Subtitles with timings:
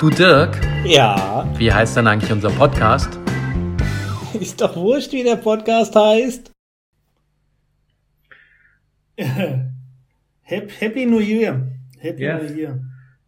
[0.00, 3.18] Du Dirk, Ja, wie heißt denn eigentlich unser Podcast?
[4.40, 6.50] ist doch wurscht, wie der Podcast heißt.
[9.18, 11.66] Hap- Happy New Year.
[11.98, 12.50] Happy Yes.
[12.50, 12.80] New Year.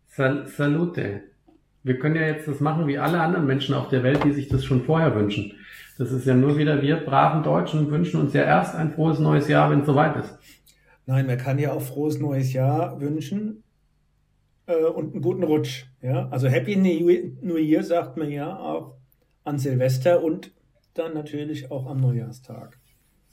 [0.09, 1.21] Sal Salute.
[1.83, 4.49] Wir können ja jetzt das machen wie alle anderen Menschen auf der Welt, die sich
[4.49, 5.53] das schon vorher wünschen.
[5.99, 9.49] Das ist ja nur wieder wir braven Deutschen wünschen uns ja erst ein frohes neues
[9.49, 10.39] Jahr, wenn es soweit ist.
[11.05, 13.63] Nein, man kann ja auch frohes neues Jahr wünschen
[14.73, 15.85] äh, und einen guten Rutsch.
[16.03, 18.95] Ja, also Happy New Year, sagt man ja auch
[19.45, 20.53] an Silvester und
[20.95, 22.79] dann natürlich auch am Neujahrstag.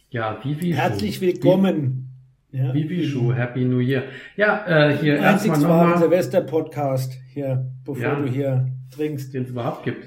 [0.10, 2.06] Ja, Vivi Herzlich willkommen.
[2.52, 4.04] Ja, Vivi Schuh, Happy New Year.
[4.36, 8.16] Ja, äh, hier erstmal nochmal, Silvester-Podcast hier, bevor Ja.
[8.20, 9.34] du hier trinkst.
[9.34, 10.04] den es überhaupt gibt.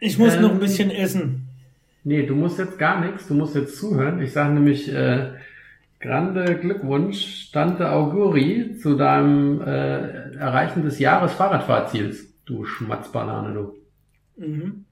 [0.00, 1.48] Ich muss Ähm, noch ein bisschen essen.
[2.02, 4.20] Nee, du musst jetzt gar nichts, du musst jetzt zuhören.
[4.22, 5.32] Ich sage nämlich äh,
[6.00, 12.26] grande Glückwunsch, Tante Auguri, zu deinem äh, Erreichen des Jahres Fahrradfahrziels.
[12.44, 13.74] Du Schmatzbanane, du.
[14.44, 14.84] Mhm.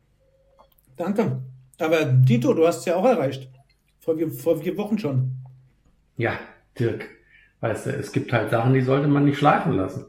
[0.97, 1.43] Danke.
[1.79, 3.51] Aber Dito, du hast es ja auch erreicht.
[4.01, 5.33] Vor, vier- vor vier Wochen schon.
[6.17, 6.33] Ja,
[6.79, 7.07] Dirk,
[7.61, 10.07] weißt du, es gibt halt Sachen, die sollte man nicht schleifen lassen.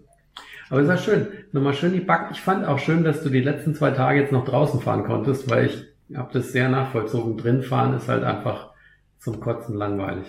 [0.70, 1.28] Aber es war schön.
[1.52, 2.34] Nochmal schön die Backen.
[2.34, 5.50] Ich fand auch schön, dass du die letzten zwei Tage jetzt noch draußen fahren konntest,
[5.50, 5.84] weil ich
[6.16, 7.38] habe das sehr nachvollzogen.
[7.38, 8.72] Drin fahren ist halt einfach
[9.18, 10.28] zum Kotzen langweilig.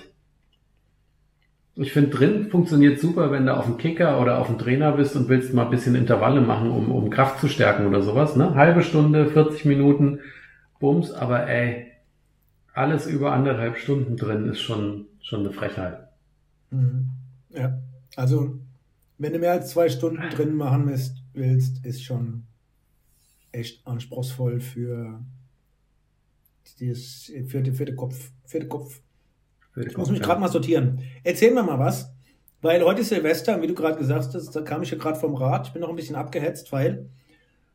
[1.81, 5.15] Ich finde, drin funktioniert super, wenn du auf dem Kicker oder auf dem Trainer bist
[5.15, 8.35] und willst mal ein bisschen Intervalle machen, um, um Kraft zu stärken oder sowas.
[8.35, 8.57] Ne?
[8.57, 10.19] Halbe Stunde, 40 Minuten,
[10.81, 11.93] Bums, aber ey,
[12.75, 16.09] alles über anderthalb Stunden drin ist schon, schon eine Frechheit.
[16.70, 17.11] Mhm.
[17.51, 17.79] Ja.
[18.17, 18.59] Also,
[19.19, 20.92] wenn du mehr als zwei Stunden drin machen
[21.33, 22.42] willst, ist schon
[23.53, 25.20] echt anspruchsvoll für,
[26.81, 28.33] dieses, für, die, für den Kopf.
[28.47, 29.01] Für den Kopf.
[29.87, 31.01] Ich muss mich gerade mal sortieren.
[31.25, 32.12] Erzähl mir mal was,
[32.62, 35.35] weil heute ist Silvester, wie du gerade gesagt hast, da kam ich ja gerade vom
[35.35, 35.69] Rad.
[35.69, 37.07] Ich bin noch ein bisschen abgehetzt, weil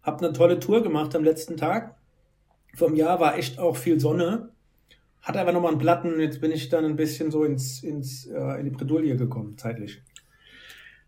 [0.02, 1.95] habe eine tolle Tour gemacht am letzten Tag.
[2.76, 4.50] Vom Jahr war echt auch viel Sonne.
[5.22, 6.20] Hat aber nochmal einen Platten.
[6.20, 10.02] Jetzt bin ich dann ein bisschen so ins, ins, äh, in die Bredouille gekommen, zeitlich.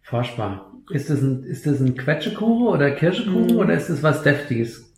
[0.02, 0.72] Forschbar.
[0.92, 3.58] Ist das ein, ist das ein Quetschekuchen oder Kirschekuchen Mhm.
[3.58, 4.94] oder ist das was Deftiges?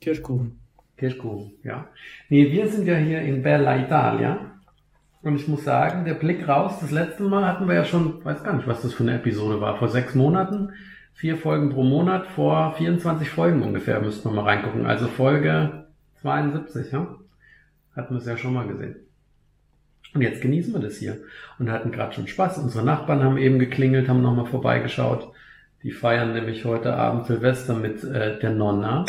[0.00, 0.58] Kirschkuchen.
[0.96, 1.88] Kirschkuchen, ja.
[2.28, 4.57] Nee, wir sind ja hier in Bella Italia.
[5.22, 8.44] Und ich muss sagen, der Blick raus, das letzte Mal hatten wir ja schon, weiß
[8.44, 10.72] gar nicht, was das für eine Episode war, vor sechs Monaten,
[11.12, 14.86] vier Folgen pro Monat, vor 24 Folgen ungefähr, müssten wir mal reingucken.
[14.86, 15.86] Also Folge
[16.22, 17.16] 72, ja?
[17.96, 18.94] Hatten wir es ja schon mal gesehen.
[20.14, 21.18] Und jetzt genießen wir das hier
[21.58, 22.58] und hatten gerade schon Spaß.
[22.58, 25.32] Unsere Nachbarn haben eben geklingelt, haben nochmal vorbeigeschaut.
[25.82, 29.04] Die feiern nämlich heute Abend Silvester mit äh, der Nonna.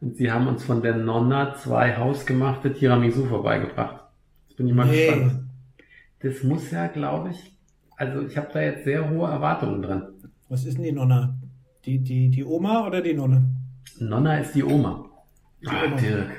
[0.00, 4.03] Und sie haben uns von der Nonna zwei hausgemachte Tiramisu vorbeigebracht.
[4.54, 5.06] Jetzt bin ich mal Nee.
[5.08, 5.40] gespannt.
[6.20, 7.56] Das muss ja, glaube ich,
[7.96, 10.06] also ich habe da jetzt sehr hohe Erwartungen dran.
[10.48, 11.34] Was ist denn die Nonna?
[11.84, 13.42] Die, die, die Oma oder die Nonne?
[13.98, 15.06] Nonna ist die Oma.
[15.66, 15.96] Ah, Oma.
[15.96, 16.30] Dirk.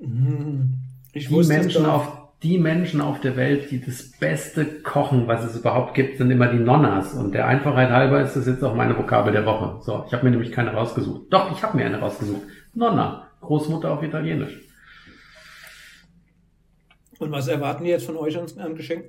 [0.00, 0.74] Mhm.
[1.12, 5.56] Ich Die Menschen, auf, die Menschen auf der Welt, die das Beste kochen, was es
[5.58, 7.14] überhaupt gibt, sind immer die Nonnas.
[7.14, 9.82] Und der Einfachheit halber ist das jetzt auch meine Vokabel der Woche.
[9.82, 11.22] So, ich habe mir nämlich keine rausgesucht.
[11.30, 12.42] Doch, ich habe mir eine rausgesucht.
[12.74, 14.60] Nonna, Großmutter auf Italienisch.
[17.24, 19.06] Und was erwarten die jetzt von euch an, an Geschenk?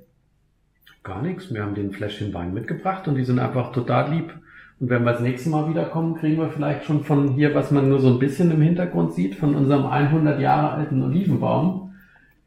[1.02, 1.52] Gar nichts.
[1.52, 4.32] Wir haben den Fläschchen Wein mitgebracht und die sind einfach total lieb.
[4.80, 7.90] Und wenn wir das nächste Mal wiederkommen, kriegen wir vielleicht schon von hier, was man
[7.90, 11.94] nur so ein bisschen im Hintergrund sieht, von unserem 100 Jahre alten Olivenbaum,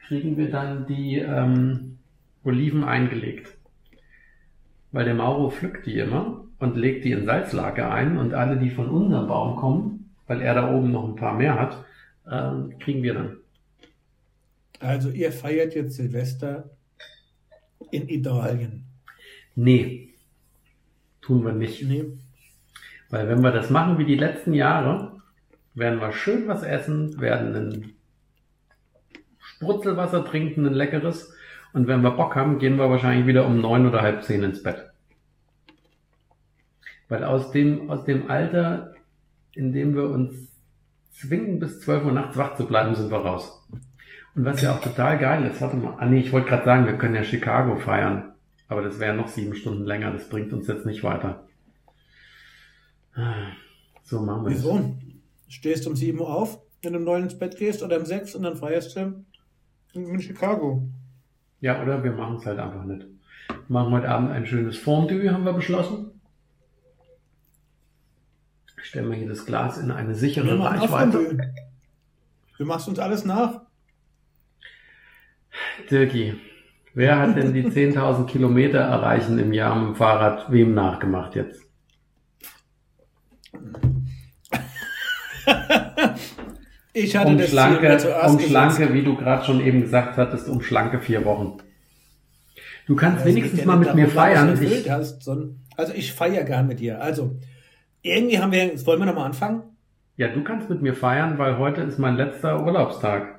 [0.08, 2.00] kriegen wir dann die ähm,
[2.44, 3.56] Oliven eingelegt.
[4.92, 8.72] Weil der Mauro pflückt die immer und legt die in Salzlake ein und alle, die
[8.72, 11.86] von unserem Baum kommen, weil er da oben noch ein paar mehr hat,
[12.28, 13.38] ähm, kriegen wir dann.
[14.80, 16.70] Also ihr feiert jetzt Silvester
[17.92, 18.86] in Italien.
[19.56, 20.14] Nee,
[21.22, 21.84] tun wir nicht.
[21.84, 22.06] Nee.
[23.10, 25.20] Weil wenn wir das machen wie die letzten Jahre,
[25.74, 27.94] werden wir schön was essen, werden ein
[29.40, 31.34] Sprutzelwasser trinken, ein leckeres.
[31.74, 34.64] Und wenn wir Bock haben, gehen wir wahrscheinlich wieder um neun oder halb zehn ins
[34.64, 34.90] Bett.
[37.10, 38.94] Weil aus dem, aus dem Alter,
[39.54, 40.50] in dem wir uns
[41.12, 43.68] zwingen, bis 12 Uhr nachts wach zu bleiben, sind wir raus.
[44.36, 46.86] Und was ja auch total geil ist, warte mal, ah nee, ich wollte gerade sagen,
[46.86, 48.34] wir können ja Chicago feiern.
[48.68, 51.48] Aber das wäre noch sieben Stunden länger, das bringt uns jetzt nicht weiter.
[54.04, 54.60] So machen wir das.
[54.60, 54.96] Wieso?
[55.48, 58.36] Stehst um 7 Uhr auf, wenn du um 9 ins Bett gehst oder um 6
[58.36, 59.26] und dann feierst du
[59.94, 60.88] in Chicago.
[61.60, 63.08] Ja, oder wir machen es halt einfach nicht.
[63.48, 66.12] Wir machen heute Abend ein schönes Fondue, haben wir beschlossen.
[68.82, 71.54] Stellen wir hier das Glas in eine sichere Wir machen Reichweite.
[72.58, 73.62] Du machst uns alles nach.
[75.90, 76.36] Dirki,
[76.94, 81.62] wer hat denn die 10.000 Kilometer erreichen im Jahr mit dem Fahrrad wem nachgemacht jetzt?
[86.94, 90.48] ich hatte um das schlanke, Ziel um schlanke, wie du gerade schon eben gesagt hattest,
[90.48, 91.58] um schlanke vier Wochen.
[92.86, 94.58] Du kannst also wenigstens mal mit mir feiern.
[94.62, 95.30] Ich, hast,
[95.78, 97.02] also ich feiere gern mit dir.
[97.02, 97.38] Also
[98.02, 99.64] irgendwie haben wir, wollen wir nochmal anfangen?
[100.18, 103.39] Ja, du kannst mit mir feiern, weil heute ist mein letzter Urlaubstag.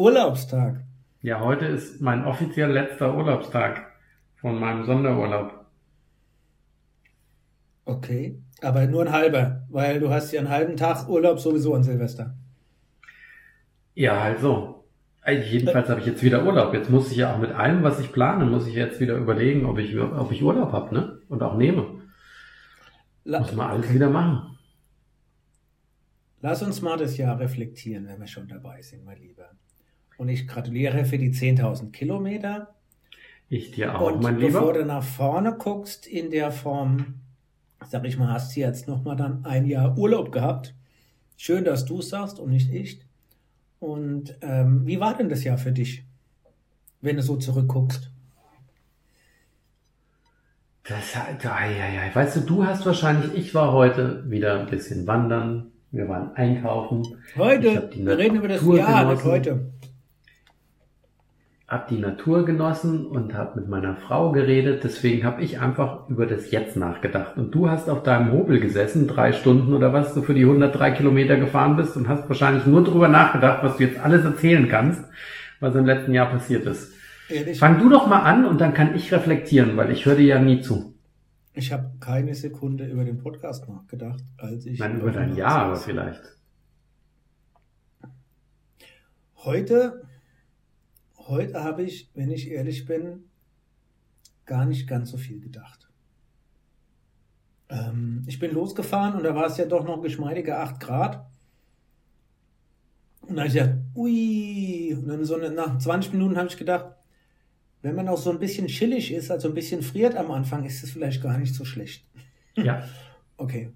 [0.00, 0.82] Urlaubstag?
[1.20, 3.82] Ja, heute ist mein offiziell letzter Urlaubstag
[4.36, 5.66] von meinem Sonderurlaub.
[7.84, 11.82] Okay, aber nur ein halber, weil du hast ja einen halben Tag Urlaub sowieso an
[11.82, 12.34] Silvester.
[13.94, 14.86] Ja, also.
[15.26, 16.72] Jedenfalls habe ich jetzt wieder Urlaub.
[16.72, 19.66] Jetzt muss ich ja auch mit allem, was ich plane, muss ich jetzt wieder überlegen,
[19.66, 21.20] ob ich, ob ich Urlaub habe, ne?
[21.28, 22.00] Und auch nehme.
[23.24, 23.96] La Muss man alles okay.
[23.96, 24.56] wieder machen.
[26.40, 29.50] Lass uns mal das Jahr reflektieren, wenn wir schon dabei sind, mein Lieber.
[30.20, 32.74] Und ich gratuliere für die 10.000 Kilometer.
[33.48, 34.58] Ich dir auch, Und mein Lieber.
[34.58, 37.14] Und bevor du nach vorne guckst in der Form,
[37.88, 40.74] sag ich mal, hast du jetzt nochmal dann ein Jahr Urlaub gehabt.
[41.38, 43.00] Schön, dass du es sagst und nicht ich.
[43.78, 46.04] Und ähm, wie war denn das Jahr für dich,
[47.00, 48.10] wenn du so zurückguckst?
[50.86, 51.16] Das.
[52.12, 55.72] Weißt du, du hast wahrscheinlich, ich war heute wieder ein bisschen wandern.
[55.90, 57.06] Wir waren einkaufen.
[57.38, 57.88] Heute?
[57.94, 59.70] Wir reden über das Jahr, nicht heute.
[61.70, 64.82] Hab die Natur genossen und hab mit meiner Frau geredet.
[64.82, 67.36] Deswegen habe ich einfach über das Jetzt nachgedacht.
[67.36, 70.90] Und du hast auf deinem Hobel gesessen, drei Stunden oder was du für die 103
[70.90, 75.04] Kilometer gefahren bist und hast wahrscheinlich nur darüber nachgedacht, was du jetzt alles erzählen kannst,
[75.60, 76.92] was im letzten Jahr passiert ist.
[77.28, 77.60] Ehrlich?
[77.60, 80.40] Fang du doch mal an und dann kann ich reflektieren, weil ich höre dir ja
[80.40, 80.96] nie zu.
[81.52, 84.80] Ich habe keine Sekunde über den Podcast nachgedacht, als ich.
[84.80, 86.36] Nein, über dein Jahr aber vielleicht.
[89.36, 90.02] Heute,
[91.30, 93.24] heute habe ich, wenn ich ehrlich bin,
[94.44, 95.88] gar nicht ganz so viel gedacht.
[97.68, 101.26] Ähm, ich bin losgefahren und da war es ja doch noch geschmeidige 8 Grad.
[103.22, 106.56] Und dann habe ich gedacht, ui, und dann so eine, nach 20 Minuten habe ich
[106.56, 106.86] gedacht,
[107.82, 110.82] wenn man auch so ein bisschen chillig ist, also ein bisschen friert am Anfang, ist
[110.82, 112.04] es vielleicht gar nicht so schlecht.
[112.56, 112.82] Ja.
[113.36, 113.70] okay.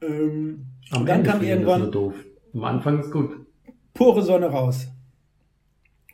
[0.00, 2.14] Ähm, am dann Ende kam irgendwann.
[2.54, 3.46] Am Anfang ist gut.
[3.94, 4.88] Pure Sonne raus.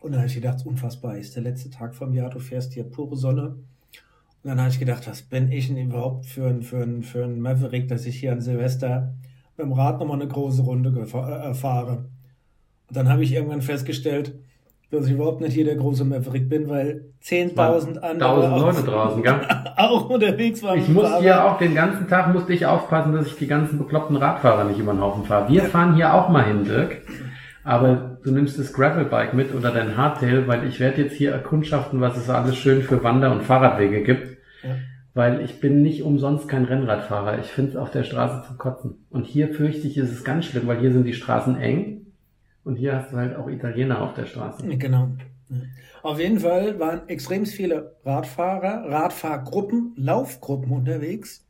[0.05, 2.85] Und dann habe ich gedacht, unfassbar, ist der letzte Tag vom Jahr, du fährst hier
[2.85, 3.47] pure Sonne.
[3.47, 7.25] Und dann habe ich gedacht, was bin ich denn überhaupt für ein, für ein, für
[7.25, 9.15] ein Maverick, dass ich hier an Silvester
[9.57, 12.05] mit dem Rad nochmal eine große Runde äh, fahre.
[12.89, 14.35] Und dann habe ich irgendwann festgestellt,
[14.91, 19.41] dass ich überhaupt nicht hier der große Maverick bin, weil 10.000 andere Leute draußen, gell?
[19.79, 20.81] auch unterwegs waren.
[20.81, 24.17] Ich muss hier auch den ganzen Tag musste ich aufpassen, dass ich die ganzen bekloppten
[24.17, 25.51] Radfahrer nicht über den Haufen fahre.
[25.51, 27.01] Wir fahren hier auch mal hin, Dirk.
[27.65, 32.01] Aber du nimmst das Gravelbike mit oder dein Hardtail, weil ich werde jetzt hier erkundschaften,
[32.01, 34.39] was es alles schön für Wander- und Fahrradwege gibt.
[34.63, 34.77] Ja.
[35.13, 37.39] Weil ich bin nicht umsonst kein Rennradfahrer.
[37.39, 39.07] Ich finde es auf der Straße zu kotzen.
[39.11, 42.07] Und hier fürchte ich, ist es ganz schlimm, weil hier sind die Straßen eng
[42.65, 44.67] und hier hast du halt auch Italiener auf der Straße.
[44.67, 45.11] Genau.
[46.03, 51.47] Auf jeden Fall waren extrem viele Radfahrer, Radfahrgruppen, Laufgruppen unterwegs.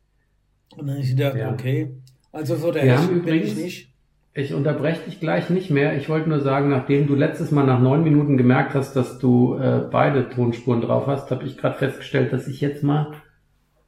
[0.77, 1.53] Und dann habe ich gedacht, ja.
[1.53, 1.95] okay,
[2.33, 3.94] also so der Wir haben übrigens, ich nicht.
[4.37, 5.97] Ich unterbreche dich gleich nicht mehr.
[5.97, 9.57] Ich wollte nur sagen, nachdem du letztes Mal nach neun Minuten gemerkt hast, dass du
[9.57, 13.13] äh, beide Tonspuren drauf hast, habe ich gerade festgestellt, dass ich jetzt mal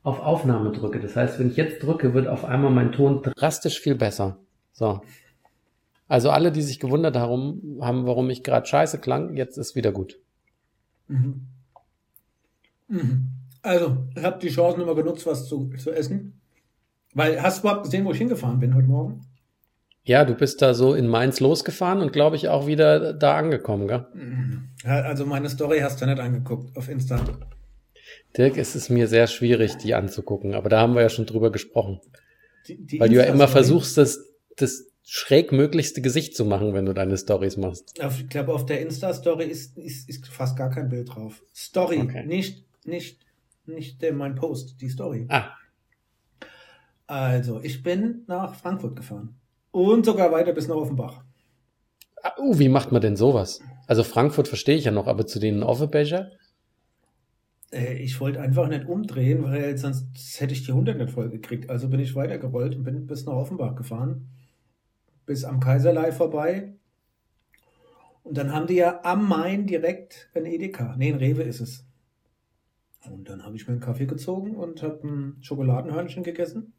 [0.04, 1.00] auf Aufnahme drücke.
[1.00, 4.38] Das heißt, wenn ich jetzt drücke, wird auf einmal mein Ton drastisch viel besser.
[4.72, 5.00] So.
[6.06, 9.90] Also alle, die sich gewundert haben, haben warum ich gerade scheiße klang, jetzt ist wieder
[9.90, 10.20] gut.
[11.08, 11.48] Mhm.
[12.86, 13.28] Mhm.
[13.62, 16.40] Also, ich habe die Chance immer genutzt, was zu, zu essen.
[17.14, 19.25] Weil, hast du überhaupt gesehen, wo ich hingefahren bin heute Morgen?
[20.06, 23.88] Ja, du bist da so in Mainz losgefahren und glaube ich auch wieder da angekommen,
[23.88, 24.06] gell?
[24.84, 27.20] Also meine Story hast du nicht angeguckt auf Insta.
[28.36, 31.50] Dirk, es ist mir sehr schwierig, die anzugucken, aber da haben wir ja schon drüber
[31.50, 32.00] gesprochen.
[32.68, 34.20] Die, die Weil du ja immer versuchst, das,
[34.56, 37.94] das schräg möglichste Gesicht zu machen, wenn du deine Stories machst.
[37.98, 41.42] Ich glaube, auf der Insta-Story ist, ist, ist fast gar kein Bild drauf.
[41.52, 42.24] Story, okay.
[42.24, 43.18] nicht, nicht,
[43.66, 45.26] nicht mein Post, die Story.
[45.30, 45.48] Ah.
[47.08, 49.34] Also, ich bin nach Frankfurt gefahren.
[49.70, 51.22] Und sogar weiter bis nach Offenbach.
[52.22, 53.60] Ah, uh, wie macht man denn sowas?
[53.86, 56.30] Also Frankfurt verstehe ich ja noch, aber zu den Offenbacher?
[57.72, 60.06] Äh, ich wollte einfach nicht umdrehen, weil sonst
[60.38, 61.70] hätte ich die 100 nicht voll gekriegt.
[61.70, 64.28] Also bin ich weitergerollt und bin bis nach Offenbach gefahren
[65.26, 66.72] bis am Kaiserlei vorbei.
[68.22, 70.96] Und dann haben die ja am Main direkt ein Edeka.
[70.96, 71.84] Nee, ein Rewe ist es.
[73.04, 76.72] Und dann habe ich mir einen Kaffee gezogen und habe ein Schokoladenhörnchen gegessen.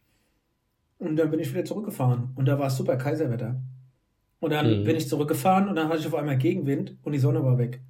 [0.99, 2.29] Und dann bin ich wieder zurückgefahren.
[2.35, 3.61] Und da war es super Kaiserwetter.
[4.39, 4.83] Und dann mhm.
[4.83, 7.81] bin ich zurückgefahren und dann hatte ich auf einmal Gegenwind und die Sonne war weg.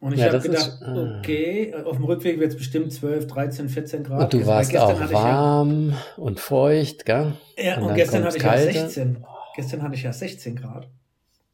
[0.00, 1.18] Und ich Ja, habe gedacht, ist- ah.
[1.18, 4.24] okay, auf dem Rückweg wird es bestimmt 12, 13, 14 Grad.
[4.24, 7.32] Und du Weil warst gestern auch ich ja- warm und feucht, gell?
[7.56, 8.72] Ja, Und und, gestern hatte ich ja kalte.
[8.72, 9.24] 16.
[9.56, 10.88] Gestern hatte ich ja 16 Grad.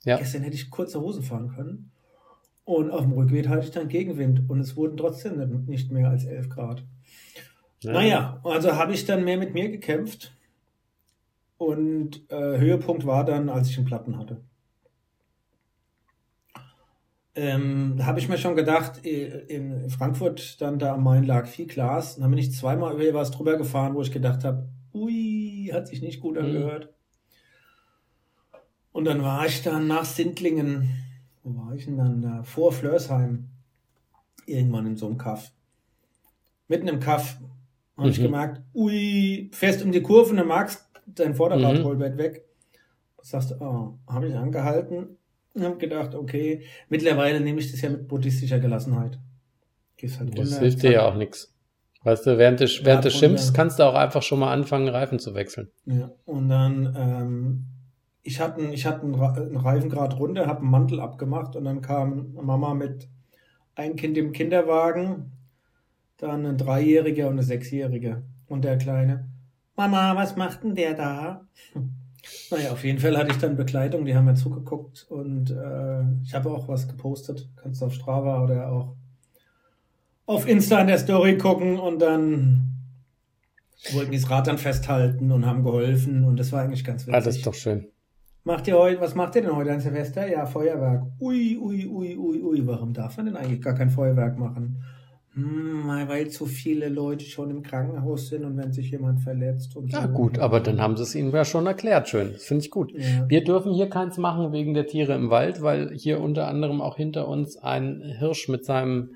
[0.05, 0.17] Ja.
[0.17, 1.91] Gestern hätte ich kurze Hosen fahren können.
[2.65, 4.49] Und auf dem Rückweg hatte ich dann Gegenwind.
[4.49, 6.83] Und es wurden trotzdem nicht- nicht mehr als 11 Grad.
[7.83, 7.93] Ja.
[7.93, 10.33] Naja, also habe ich dann mehr mit mir gekämpft.
[11.61, 14.41] Und äh, Höhepunkt war dann, als ich einen Platten hatte.
[17.35, 21.67] Ähm, da habe ich mir schon gedacht, in Frankfurt dann da am Main lag viel
[21.67, 22.17] Glas.
[22.17, 25.87] Und dann bin ich zweimal über was drüber gefahren, wo ich gedacht habe, ui, hat
[25.87, 26.45] sich nicht gut Mhm.
[26.47, 26.95] angehört.
[28.93, 30.89] Und dann war ich dann nach Sindlingen,
[31.45, 32.43] wo war ich denn dann da?
[32.43, 33.51] Vor Flörsheim.
[34.47, 35.53] Irgendwann in so einem Kaff.
[36.69, 37.39] Mitten im Kaff
[37.99, 38.23] habe ich Mhm.
[38.23, 42.01] gemerkt, ui, fährst um die Kurve und dann magst dein Vorderrad Mhm.
[42.01, 42.45] weit weg.
[43.23, 45.17] Sagst du, oh, habe ich angehalten
[45.55, 49.19] und habe gedacht, okay, mittlerweile nehme ich das ja mit buddhistischer Gelassenheit.
[49.97, 51.53] Gehst halt Das runter, hilft dir ja auch nichts.
[52.03, 54.53] Weißt du, während des, während des und Schimpfs dann- kannst du auch einfach schon mal
[54.53, 55.69] anfangen, Reifen zu wechseln.
[55.85, 57.65] Ja, und dann, ähm,
[58.23, 61.57] ich hatte, einen- ich hatte einen, Ra- einen Reifen gerade runter, habe einen Mantel abgemacht
[61.57, 63.09] und dann kam Mama mit
[63.75, 65.33] ein Kind im Kinderwagen,
[66.17, 68.23] dann ein Dreijähriger und eine Sechsjährige.
[68.49, 69.29] Und der Kleine,
[69.89, 71.47] Mama, was macht denn der da?
[72.51, 76.35] Naja, auf jeden Fall hatte ich dann Begleitung, die haben mir zugeguckt und äh, ich
[76.35, 77.49] habe auch was gepostet.
[77.57, 78.95] Kannst du auf Strava oder auch
[80.27, 82.75] auf Insta in der Story gucken und dann
[83.93, 87.15] wollten die das Rad dann festhalten und haben geholfen und das war eigentlich ganz witzig.
[87.15, 87.89] Ah, das ist doch schön.
[88.45, 90.29] Macht ihr heute, was macht ihr denn heute an Silvester?
[90.29, 91.05] Ja, Feuerwerk.
[91.21, 92.67] Ui, ui, ui, ui, ui.
[92.67, 94.83] Warum darf man denn eigentlich gar kein Feuerwerk machen?
[95.35, 99.93] Hm, weil zu viele Leute schon im Krankenhaus sind und wenn sich jemand verletzt und
[99.93, 100.09] Ja, so.
[100.09, 102.09] gut, aber dann haben sie es ihnen ja schon erklärt.
[102.09, 102.33] Schön.
[102.33, 102.93] Das finde ich gut.
[102.93, 103.29] Ja.
[103.29, 106.97] Wir dürfen hier keins machen wegen der Tiere im Wald, weil hier unter anderem auch
[106.97, 109.15] hinter uns ein Hirsch mit seinem,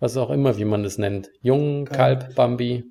[0.00, 2.34] was auch immer, wie man das nennt, Jungen, Kalb.
[2.34, 2.84] Bambi,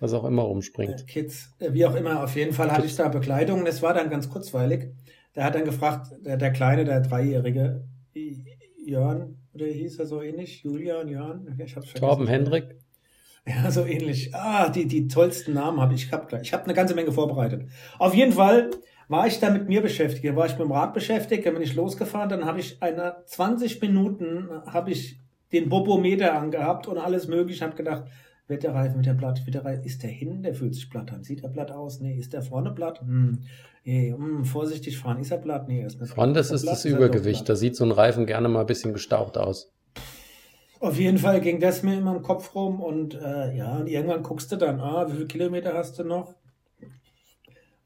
[0.00, 1.06] was auch immer Äh, rumspringt.
[1.06, 3.64] Kids, äh, wie auch immer, auf jeden Fall hatte ich da Begleitung.
[3.64, 4.88] Das war dann ganz kurzweilig.
[5.36, 7.84] Der hat dann gefragt, der, der Kleine, der Dreijährige,
[8.84, 10.62] Jörn, oder hieß er so ähnlich?
[10.62, 11.56] Julian, Jörn?
[11.58, 12.00] Ich hab's vergessen.
[12.00, 12.76] Torben Hendrik,
[13.46, 14.34] Ja, so ähnlich.
[14.34, 16.32] Ah, die, die tollsten Namen habe ich gehabt.
[16.42, 17.68] Ich habe eine ganze Menge vorbereitet.
[17.98, 18.70] Auf jeden Fall
[19.08, 20.24] war ich da mit mir beschäftigt.
[20.24, 23.16] Da war ich mit dem Rad beschäftigt, dann bin ich losgefahren, dann habe ich eine
[23.26, 25.18] 20 Minuten habe ich
[25.52, 28.04] den Bobometer angehabt und alles mögliche, habe gedacht,
[28.50, 30.90] wird der Reifen, wird der platt, wird der Reifen, ist der hin, der fühlt sich
[30.90, 33.38] platt an, sieht er platt aus, nee, ist der vorne platt, hm,
[33.84, 36.56] nee, hm, vorsichtig fahren, ist er platt, nee, er ist nicht Frontes platt.
[36.56, 37.48] ist das er Übergewicht.
[37.48, 39.72] Da sieht so ein Reifen gerne mal ein bisschen gestaucht aus.
[40.80, 44.22] Auf jeden Fall ging das mir immer im Kopf rum und äh, ja, und irgendwann
[44.22, 46.34] guckst du dann, ah, wie viele Kilometer hast du noch?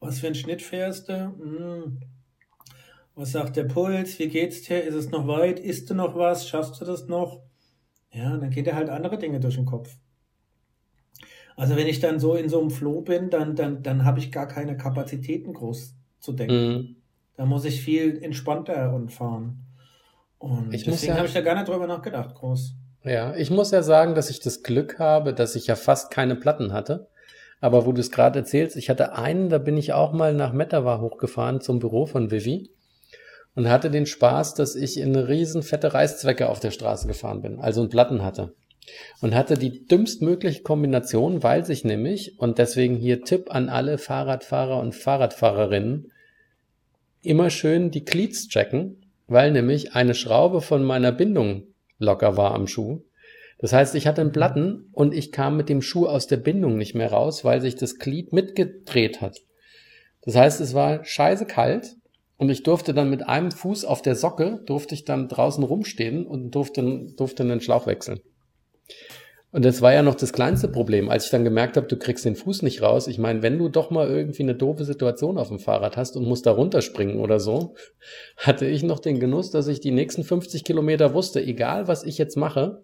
[0.01, 1.15] Was für einen Schnitt fährst du?
[1.15, 2.01] Hm.
[3.17, 4.19] Was sagt der Puls?
[4.19, 4.83] Wie geht's dir?
[4.83, 5.61] Ist es noch weit?
[5.61, 6.49] Isst du noch was?
[6.49, 7.43] Schaffst du das noch?
[8.13, 9.97] Ja, dann geht dir halt andere Dinge durch den Kopf.
[11.57, 14.33] Also wenn ich dann so in so einem Flow bin, dann, dann, dann habe ich
[14.33, 16.69] gar keine Kapazitäten groß zu denken.
[16.69, 16.97] Mhm.
[17.37, 19.61] Da muss ich viel entspannter und fahren.
[20.39, 22.75] Und Ich deswegen ja- habe ich da gar nicht drüber nachgedacht, groß.
[23.05, 26.37] Ja, ich muss ja sagen, dass ich das Glück habe, dass ich ja fast keine
[26.37, 27.09] Platten hatte.
[27.61, 30.53] Aber wo du es gerade erzählst, ich hatte einen, da bin ich auch mal nach
[30.53, 32.71] Mettawa hochgefahren zum Büro von Vivi
[33.55, 37.41] und hatte den Spaß, dass ich in eine riesen fette Reißzwecke auf der Straße gefahren
[37.43, 38.55] bin, also einen Platten hatte.
[39.21, 44.79] Und hatte die dümmstmögliche Kombination, weil sich nämlich, und deswegen hier Tipp an alle Fahrradfahrer
[44.79, 46.13] und Fahrradfahrerinnen,
[47.23, 51.65] immer schön die Cleats checken, weil nämlich eine Schraube von meiner Bindung
[51.99, 53.03] locker war am Schuh.
[53.59, 56.77] Das heißt, ich hatte einen Platten und ich kam mit dem Schuh aus der Bindung
[56.77, 59.41] nicht mehr raus, weil sich das Glied mitgedreht hat.
[60.23, 61.97] Das heißt, es war scheiße kalt
[62.37, 66.27] und ich durfte dann mit einem Fuß auf der Socke, durfte ich dann draußen rumstehen
[66.27, 68.21] und durfte, durfte einen Schlauch wechseln.
[69.55, 72.25] Und das war ja noch das kleinste Problem, als ich dann gemerkt habe, du kriegst
[72.25, 73.07] den Fuß nicht raus.
[73.07, 76.27] Ich meine, wenn du doch mal irgendwie eine doofe Situation auf dem Fahrrad hast und
[76.27, 77.77] musst da runterspringen oder so,
[78.37, 82.19] hatte ich noch den Genuss, dass ich die nächsten 50 Kilometer wusste, egal was ich
[82.19, 82.83] jetzt mache,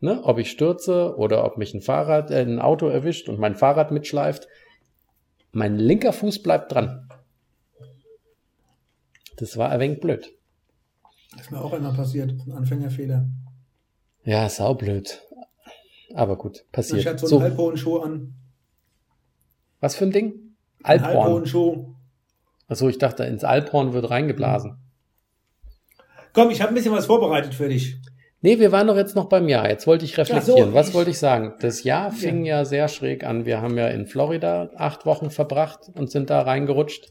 [0.00, 3.54] ne, ob ich stürze oder ob mich ein Fahrrad, äh, ein Auto erwischt und mein
[3.54, 4.46] Fahrrad mitschleift,
[5.52, 7.08] mein linker Fuß bleibt dran.
[9.38, 10.34] Das war ein wenig blöd.
[11.32, 12.34] Das ist mir auch einmal passiert.
[12.46, 13.26] Ein Anfängerfehler.
[14.22, 15.22] Ja, saublöd.
[16.14, 17.06] Aber gut, Ich passiert.
[17.06, 18.34] hatte so So, einen halbhohen Schuh an.
[19.80, 20.34] was für ein Ding?
[20.82, 21.14] Alphorn.
[21.14, 21.86] halbhohen Schuh.
[22.68, 24.78] Achso, ich dachte, ins Alphorn wird reingeblasen.
[26.32, 27.98] Komm, ich habe ein bisschen was vorbereitet für dich.
[28.40, 29.68] Nee, wir waren doch jetzt noch beim Jahr.
[29.68, 30.70] Jetzt wollte ich reflektieren.
[30.70, 31.54] so, Was ich- wollte ich sagen?
[31.60, 32.64] Das Jahr fing ja.
[32.64, 33.46] sehr schräg an.
[33.46, 37.10] Wir haben ja in Florida acht Wochen verbracht und sind da reingerutscht.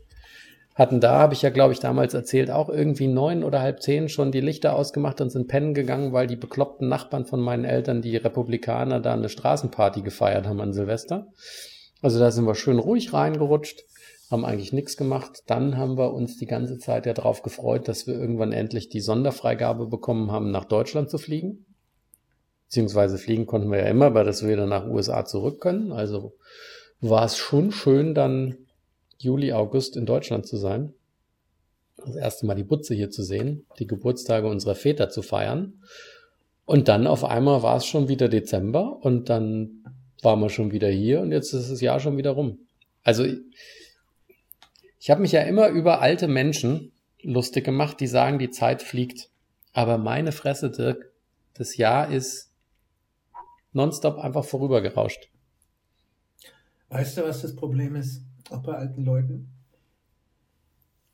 [0.76, 4.10] Hatten da, habe ich ja, glaube ich, damals erzählt, auch irgendwie neun oder halb zehn
[4.10, 8.02] schon die Lichter ausgemacht und sind pennen gegangen, weil die bekloppten Nachbarn von meinen Eltern,
[8.02, 11.28] die Republikaner, da eine Straßenparty gefeiert haben an Silvester.
[12.02, 13.84] Also da sind wir schön ruhig reingerutscht,
[14.32, 15.44] haben eigentlich nichts gemacht.
[15.46, 19.02] Dann haben wir uns die ganze Zeit ja darauf gefreut, dass wir irgendwann endlich die
[19.02, 21.66] Sonderfreigabe bekommen haben, nach Deutschland zu fliegen.
[22.66, 25.92] Beziehungsweise fliegen konnten wir ja immer, weil dass wir wieder nach USA zurück können.
[25.92, 26.34] Also
[27.00, 28.58] war es schon schön, dann
[29.24, 30.94] Juli, August in Deutschland zu sein.
[31.98, 35.82] Das erste Mal die Butze hier zu sehen, die Geburtstage unserer Väter zu feiern.
[36.66, 39.84] Und dann auf einmal war es schon wieder Dezember und dann
[40.22, 42.60] waren wir schon wieder hier und jetzt ist das Jahr schon wieder rum.
[43.04, 43.26] Also
[45.00, 49.30] ich habe mich ja immer über alte Menschen lustig gemacht, die sagen, die Zeit fliegt.
[49.74, 51.12] Aber meine Fresse, Dirk,
[51.54, 52.52] das Jahr ist
[53.74, 55.30] nonstop einfach vorübergerauscht.
[56.90, 58.22] Weißt du, was das Problem ist?
[58.54, 59.50] Auch bei alten Leuten.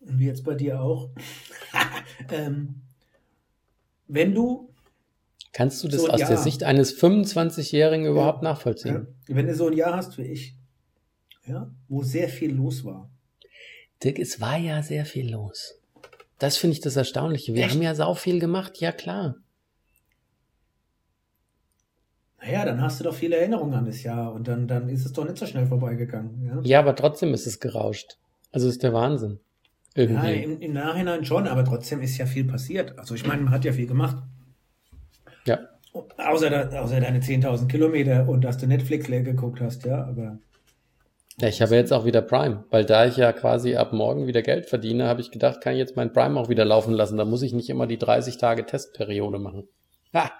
[0.01, 1.09] Und wie jetzt bei dir auch.
[2.31, 2.81] ähm,
[4.07, 4.69] wenn du.
[5.53, 9.07] Kannst du das so aus Jahr, der Sicht eines 25-Jährigen ja, überhaupt nachvollziehen?
[9.27, 10.55] Ja, wenn du so ein Jahr hast wie ich,
[11.47, 13.09] ja, wo sehr viel los war.
[14.03, 15.79] Dirk, es war ja sehr viel los.
[16.39, 17.53] Das finde ich das Erstaunliche.
[17.53, 17.75] Wir Echt?
[17.75, 19.35] haben ja sau viel gemacht, ja klar.
[22.41, 25.13] Naja, dann hast du doch viele Erinnerungen an das Jahr und dann, dann ist es
[25.13, 26.45] doch nicht so schnell vorbeigegangen.
[26.45, 28.17] Ja, ja aber trotzdem ist es gerauscht.
[28.51, 29.39] Also ist der Wahnsinn.
[29.95, 30.27] Irgendwie.
[30.27, 32.97] Ja, im, im Nachhinein schon, aber trotzdem ist ja viel passiert.
[32.97, 34.17] Also ich meine, man hat ja viel gemacht.
[35.45, 35.59] Ja.
[35.91, 40.37] Außer, außer deine 10.000 Kilometer und dass du Netflix leer geguckt hast, ja, aber.
[41.41, 44.41] Ja, ich habe jetzt auch wieder Prime, weil da ich ja quasi ab morgen wieder
[44.41, 47.17] Geld verdiene, habe ich gedacht, kann ich jetzt mein Prime auch wieder laufen lassen.
[47.17, 49.67] Da muss ich nicht immer die 30 Tage Testperiode machen.
[50.13, 50.31] Ha!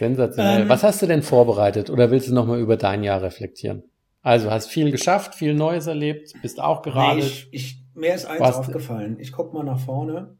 [0.00, 0.62] Sensationell.
[0.62, 3.82] Ähm, Was hast du denn vorbereitet oder willst du nochmal über dein Jahr reflektieren?
[4.22, 7.20] Also hast viel geschafft, viel Neues erlebt, bist auch gerade.
[7.20, 9.18] Nee, ich, ich, mir ist eins aufgefallen.
[9.20, 10.36] Ich guck mal nach vorne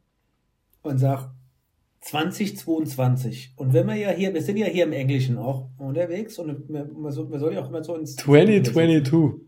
[0.83, 1.31] und sag
[2.01, 3.53] 2022.
[3.57, 6.93] Und wenn wir ja hier, wir sind ja hier im Englischen auch unterwegs und man,
[6.99, 9.43] man, soll, man soll ja auch immer so ins 2022.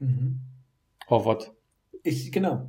[0.00, 0.40] Mhm.
[1.08, 1.52] Oh, what?
[2.02, 2.68] Ich, genau.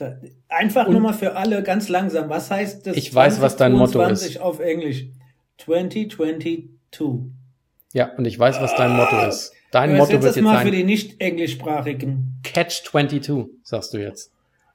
[0.00, 0.16] Da,
[0.48, 2.30] einfach nur mal für alle ganz langsam.
[2.30, 2.96] Was heißt das?
[2.96, 4.40] Ich weiß, was dein Motto ist.
[4.40, 5.06] auf Englisch.
[5.58, 6.70] 2022.
[7.92, 9.52] Ja, und ich weiß, was dein Motto ist.
[9.70, 10.66] Dein Motto wird jetzt mal sein.
[10.66, 12.40] für die nicht englischsprachigen.
[12.42, 14.32] Catch 22, sagst du jetzt.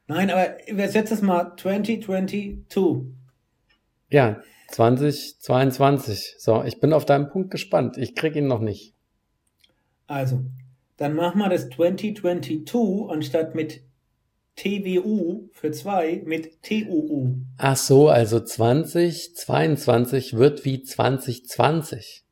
[0.08, 2.60] Nein, aber übersetzt es mal 2022.
[4.12, 6.36] Ja, 2022.
[6.38, 7.98] So, ich bin auf deinen Punkt gespannt.
[7.98, 8.94] Ich krieg ihn noch nicht.
[10.06, 10.42] Also,
[10.98, 13.82] dann machen wir das 2022 anstatt mit
[14.56, 17.36] TWU für zwei mit TUU.
[17.58, 22.24] Ach so, also 2022 wird wie 2020.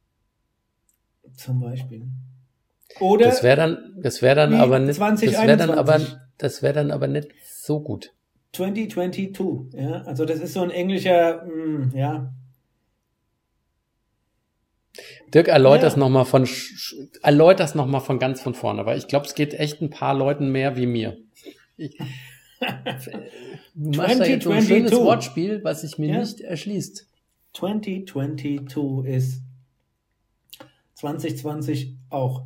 [1.35, 2.07] Zum Beispiel.
[2.99, 5.99] Oder das wäre dann, das wäre dann aber nicht, das wäre dann aber,
[6.37, 8.13] das wäre dann aber nicht so gut.
[8.53, 12.33] 2022, ja, also das ist so ein englischer, mh, hm, ja.
[15.33, 15.87] Dirk, erläutert ja.
[15.89, 16.47] das nochmal von,
[17.23, 20.13] erläutert das nochmal von ganz von vorne, weil ich glaube, es geht echt ein paar
[20.13, 21.17] Leuten mehr wie mir.
[21.77, 21.97] Ich,
[23.73, 26.19] du machst da jetzt so ein schönes Wortspiel, was sich mir ja.
[26.19, 27.07] nicht erschließt.
[27.53, 29.41] 2022 ist
[30.95, 32.45] 2020 auch.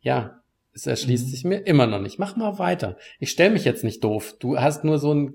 [0.00, 1.30] Ja, es erschließt mhm.
[1.30, 2.18] sich mir immer noch nicht.
[2.18, 2.96] Mach mal weiter.
[3.18, 4.36] Ich stelle mich jetzt nicht doof.
[4.38, 5.34] Du hast nur so einen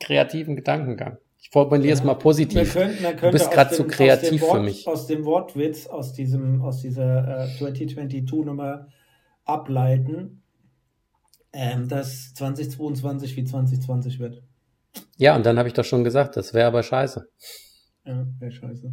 [0.00, 1.18] kreativen Gedankengang.
[1.40, 2.74] Ich formuliere es mal positiv.
[2.74, 4.86] Man könnte, man könnte du bist gerade zu kreativ Wort, für mich.
[4.88, 8.88] Aus dem Wortwitz, aus diesem, aus dieser äh, 2022 Nummer
[9.44, 10.42] ableiten,
[11.52, 14.42] ähm, dass 2022 wie 2020 wird.
[15.16, 17.28] Ja, und dann habe ich doch schon gesagt, das wäre aber scheiße.
[18.04, 18.92] Ja, wäre scheiße.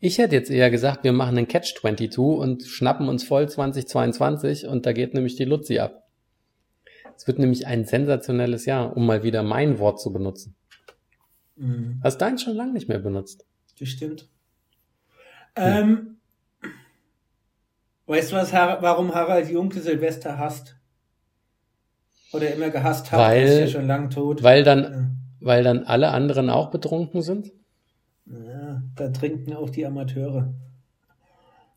[0.00, 4.66] Ich hätte jetzt eher gesagt, wir machen einen Catch 22 und schnappen uns voll 2022
[4.66, 6.08] und da geht nämlich die Luzi ab.
[7.16, 10.54] Es wird nämlich ein sensationelles Jahr, um mal wieder mein Wort zu benutzen.
[11.56, 12.00] Mhm.
[12.02, 13.44] Hast deins schon lange nicht mehr benutzt?
[13.78, 14.28] Das stimmt.
[15.56, 16.18] Ähm,
[18.06, 20.77] weißt du was, warum Harald Junke Silvester hasst?
[22.32, 24.42] Oder immer gehasst hat, weil, ist ja schon lang tot.
[24.42, 25.10] Weil dann, ja.
[25.40, 27.52] weil dann alle anderen auch betrunken sind?
[28.26, 30.52] Ja, da trinken auch die Amateure.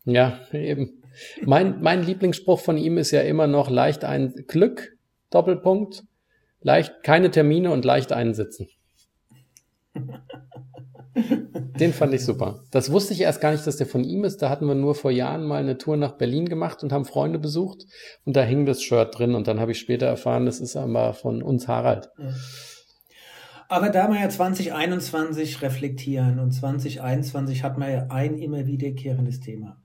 [0.04, 1.02] Ja, eben.
[1.42, 4.96] Mein, mein Lieblingsspruch von ihm ist ja immer noch leicht ein Glück,
[5.30, 6.04] Doppelpunkt,
[6.60, 8.68] leicht keine Termine und leicht einsitzen.
[11.54, 12.60] Den fand ich super.
[12.70, 14.42] Das wusste ich erst gar nicht, dass der von ihm ist.
[14.42, 17.38] Da hatten wir nur vor Jahren mal eine Tour nach Berlin gemacht und haben Freunde
[17.38, 17.84] besucht.
[18.24, 19.34] Und da hing das Shirt drin.
[19.34, 22.10] Und dann habe ich später erfahren, das ist aber von uns Harald.
[23.68, 29.76] Aber da wir ja 2021 reflektieren und 2021 hat man ja ein immer wiederkehrendes Thema.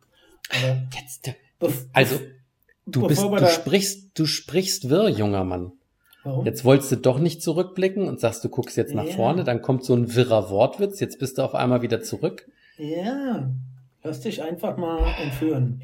[0.50, 1.32] Aber Jetzt,
[1.94, 2.20] also,
[2.90, 5.74] Du, bist, du, sprichst, du sprichst wirr, junger Mann.
[6.28, 6.46] Warum?
[6.46, 9.14] Jetzt wolltest du doch nicht zurückblicken und sagst, du guckst jetzt nach ja.
[9.14, 12.52] vorne, dann kommt so ein wirrer Wortwitz, jetzt bist du auf einmal wieder zurück.
[12.78, 13.50] Ja,
[14.04, 15.84] lass dich einfach mal entführen.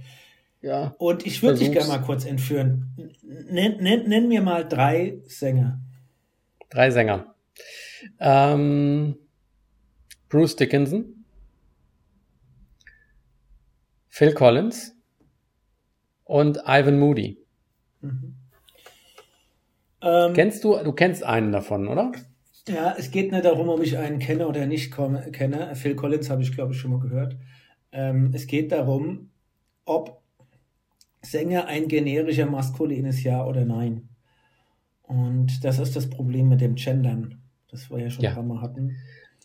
[0.62, 0.96] Ja.
[0.98, 2.94] Und ich würde dich gerne mal kurz entführen.
[3.24, 5.80] Nenn, nenn, nenn, mir mal drei Sänger.
[6.70, 7.34] Drei Sänger.
[8.20, 9.16] Ähm,
[10.28, 11.24] Bruce Dickinson,
[14.10, 14.94] Phil Collins
[16.26, 17.38] und Ivan Moody.
[18.02, 18.36] Mhm.
[20.04, 22.12] Ähm, kennst du, du kennst einen davon, oder?
[22.68, 25.76] Ja, es geht nicht darum, ob ich einen kenne oder nicht kenne.
[25.76, 27.38] Phil Collins habe ich, glaube ich, schon mal gehört.
[27.92, 29.32] Ähm, es geht darum,
[29.86, 30.22] ob
[31.22, 34.10] Sänger ein generischer maskulines Ja oder Nein.
[35.04, 38.32] Und das ist das Problem mit dem Gendern, das wir ja schon ja.
[38.32, 38.96] ein paar Mal hatten.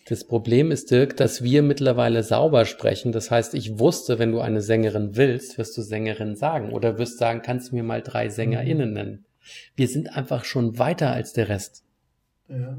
[0.08, 3.12] Das Problem ist, Dirk, dass wir mittlerweile sauber sprechen.
[3.12, 7.18] Das heißt, ich wusste, wenn du eine Sängerin willst, wirst du Sängerin sagen oder wirst
[7.18, 9.26] sagen, kannst du mir mal drei SängerInnen nennen.
[9.76, 11.84] Wir sind einfach schon weiter als der Rest.
[12.48, 12.78] Ja.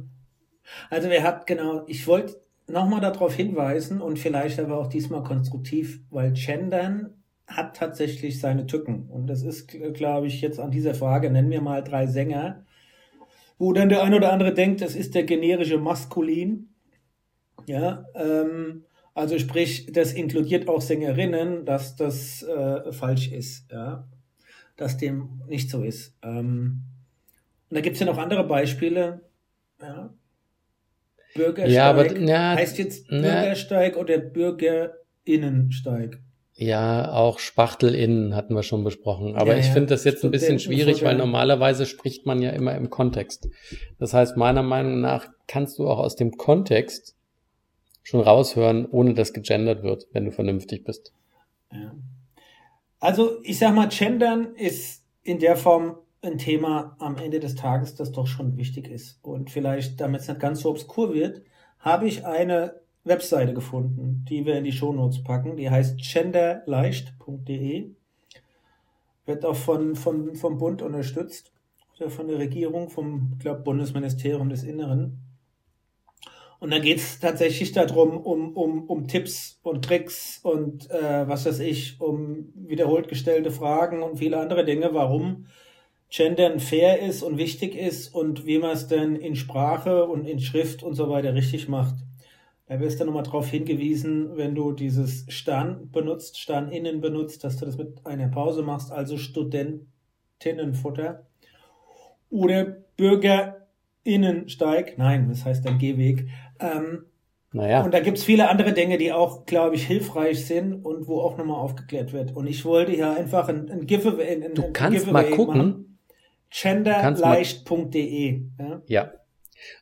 [0.90, 6.02] Also wir habt genau, ich wollte nochmal darauf hinweisen und vielleicht aber auch diesmal konstruktiv,
[6.10, 7.14] weil Gendern
[7.48, 9.10] hat tatsächlich seine Tücken.
[9.10, 12.64] Und das ist, glaube ich, jetzt an dieser Frage, nennen wir mal drei Sänger,
[13.58, 16.70] wo dann der ein oder andere denkt, das ist der generische Maskulin.
[17.66, 24.08] Ja, ähm, also sprich, das inkludiert auch Sängerinnen, dass das äh, falsch ist, ja,
[24.80, 26.16] dass dem nicht so ist.
[26.24, 26.84] Ähm,
[27.70, 29.22] und da gibt es ja noch andere Beispiele.
[29.82, 30.14] Ja.
[31.36, 36.20] Bürgersteig ja, aber, na, heißt jetzt Bürgersteig na, oder Bürgerinnensteig.
[36.56, 39.36] Ja, auch SpachtelInnen hatten wir schon besprochen.
[39.36, 42.76] Aber ja, ich finde das jetzt ein bisschen schwierig, weil normalerweise spricht man ja immer
[42.76, 43.48] im Kontext.
[43.98, 47.16] Das heißt, meiner Meinung nach kannst du auch aus dem Kontext
[48.04, 51.14] schon raushören, ohne dass gegendert wird, wenn du vernünftig bist.
[51.72, 51.94] Ja.
[53.00, 57.96] Also, ich sag mal, gendern ist in der Form ein Thema am Ende des Tages,
[57.96, 59.20] das doch schon wichtig ist.
[59.24, 61.42] Und vielleicht, damit es nicht ganz so obskur wird,
[61.80, 65.56] habe ich eine Webseite gefunden, die wir in die Shownotes packen.
[65.56, 67.92] Die heißt genderleicht.de.
[69.26, 71.54] Wird auch von, von, vom Bund unterstützt
[71.98, 75.20] oder von der Regierung, vom glaub, Bundesministerium des Inneren.
[76.60, 81.46] Und da geht es tatsächlich darum, um, um, um Tipps und Tricks und äh, was
[81.46, 85.46] weiß ich, um wiederholt gestellte Fragen und viele andere Dinge, warum
[86.10, 90.40] Gendern fair ist und wichtig ist und wie man es denn in Sprache und in
[90.40, 91.96] Schrift und so weiter richtig macht.
[92.66, 97.58] Da wirst du nochmal darauf hingewiesen, wenn du dieses Stern benutzt, Stern innen benutzt, dass
[97.58, 101.26] du das mit einer Pause machst, also Studentinnenfutter.
[102.30, 106.28] Oder Bürgerinnensteig, nein, das heißt dann Gehweg.
[106.60, 107.06] Ähm,
[107.52, 107.82] naja.
[107.84, 111.38] Und da gibt's viele andere Dinge, die auch, glaube ich, hilfreich sind und wo auch
[111.38, 112.36] nochmal aufgeklärt wird.
[112.36, 116.00] Und ich wollte ja einfach ein, ein Giveaway, ein, du kannst Giveaway mal gucken.
[116.52, 118.42] Genderleicht.de.
[118.60, 118.82] Ja.
[118.88, 119.12] ja.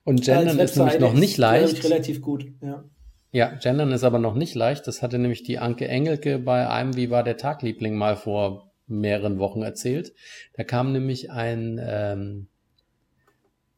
[0.03, 1.79] Und Gendern ist nämlich noch nicht leicht.
[1.79, 2.83] Ist, relativ gut, ja.
[3.31, 4.87] Ja, Gendern ist aber noch nicht leicht.
[4.87, 9.37] Das hatte nämlich die Anke Engelke bei einem Wie war der Tagliebling mal vor mehreren
[9.39, 10.13] Wochen erzählt.
[10.53, 12.47] Da kam nämlich ein, ähm,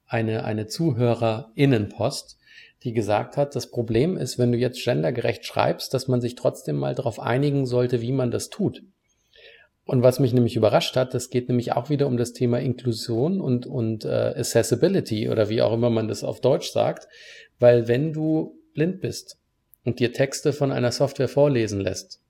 [0.05, 2.39] eine, eine Zuhörerinnenpost,
[2.83, 6.77] die gesagt hat, das Problem ist, wenn du jetzt gendergerecht schreibst, dass man sich trotzdem
[6.77, 8.83] mal darauf einigen sollte, wie man das tut.
[9.85, 13.41] Und was mich nämlich überrascht hat, das geht nämlich auch wieder um das Thema Inklusion
[13.41, 17.07] und, und äh, Accessibility oder wie auch immer man das auf Deutsch sagt.
[17.57, 19.39] Weil wenn du blind bist
[19.83, 22.21] und dir Texte von einer Software vorlesen lässt,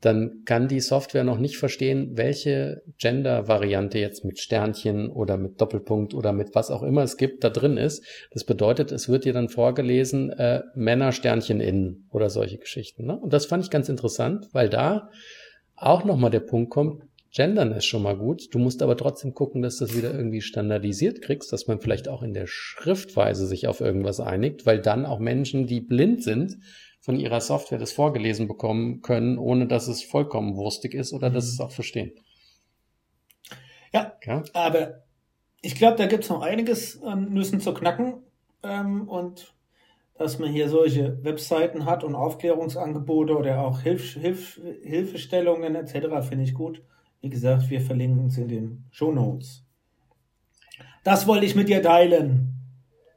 [0.00, 6.14] dann kann die Software noch nicht verstehen, welche Gender-Variante jetzt mit Sternchen oder mit Doppelpunkt
[6.14, 8.04] oder mit was auch immer es gibt da drin ist.
[8.30, 13.06] Das bedeutet, es wird dir dann vorgelesen, äh, Männer Sternchen innen oder solche Geschichten.
[13.06, 13.18] Ne?
[13.18, 15.10] Und das fand ich ganz interessant, weil da
[15.76, 17.02] auch nochmal der Punkt kommt,
[17.36, 18.54] Gendern ist schon mal gut.
[18.54, 22.08] Du musst aber trotzdem gucken, dass du das wieder irgendwie standardisiert kriegst, dass man vielleicht
[22.08, 26.56] auch in der Schriftweise sich auf irgendwas einigt, weil dann auch Menschen, die blind sind,
[27.06, 31.44] von ihrer Software das vorgelesen bekommen können, ohne dass es vollkommen wurstig ist oder dass
[31.44, 32.10] es auch verstehen.
[33.92, 34.42] Ja, ja?
[34.54, 35.04] aber
[35.62, 38.24] ich glaube, da gibt es noch einiges an Nüssen zu knacken
[38.64, 39.54] ähm, und
[40.18, 46.26] dass man hier solche Webseiten hat und Aufklärungsangebote oder auch Hilf Hilf Hilfestellungen etc.
[46.28, 46.82] finde ich gut.
[47.20, 49.64] Wie gesagt, wir verlinken es in den Show Notes.
[51.04, 52.52] Das wollte ich mit dir teilen,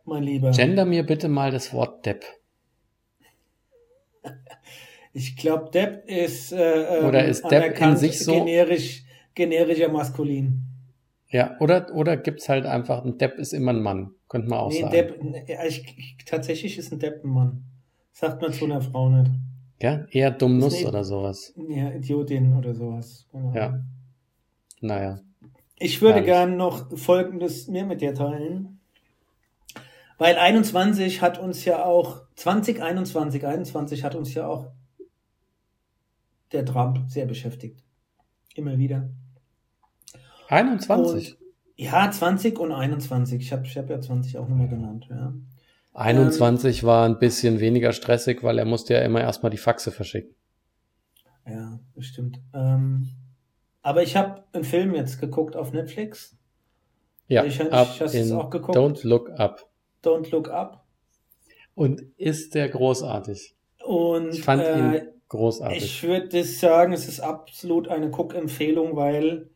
[0.05, 0.51] mein Lieber.
[0.51, 2.23] Gender mir bitte mal das Wort Depp.
[5.19, 9.03] Ich glaube, Depp ist, äh, ähm, oder ist Depp in sich so generisch,
[9.35, 10.63] generischer Maskulin.
[11.27, 14.11] Ja, oder, oder gibt's halt einfach, ein Depp ist immer ein Mann.
[14.29, 14.93] Könnte man auch nee, sagen.
[14.93, 15.19] Depp,
[15.67, 17.63] ich, tatsächlich ist ein Depp ein Mann.
[18.13, 19.29] Sagt man zu einer Frau nicht.
[19.81, 21.53] Ja, eher Dummnuss oder sowas.
[21.67, 23.27] Ja, Idiotin oder sowas.
[23.33, 23.53] Genau.
[23.53, 23.83] Ja.
[24.79, 25.19] naja.
[25.79, 28.79] Ich würde gern noch Folgendes mehr mit dir teilen.
[30.17, 34.67] Weil 21 hat uns ja auch, 2021, 21 hat uns ja auch
[36.51, 37.83] der Trump sehr beschäftigt.
[38.55, 39.09] Immer wieder.
[40.49, 41.33] 21?
[41.33, 41.39] Und,
[41.75, 43.41] ja, 20 und 21.
[43.41, 45.07] Ich habe ich hab ja 20 auch nochmal genannt.
[45.09, 45.33] Ja.
[45.93, 49.91] 21 ähm, war ein bisschen weniger stressig, weil er musste ja immer erstmal die Faxe
[49.91, 50.35] verschicken.
[51.47, 52.41] Ja, das stimmt.
[52.53, 53.09] Ähm,
[53.81, 56.37] aber ich habe einen Film jetzt geguckt auf Netflix.
[57.27, 58.77] Ja, ich, ich, hast es auch geguckt.
[58.77, 59.69] Don't Look Up.
[60.03, 60.85] Don't Look Up.
[61.75, 63.55] Und ist der großartig?
[63.85, 65.83] Und ich fand äh, ihn großartig.
[65.83, 69.49] Ich würde sagen, es ist absolut eine Cook-Empfehlung, weil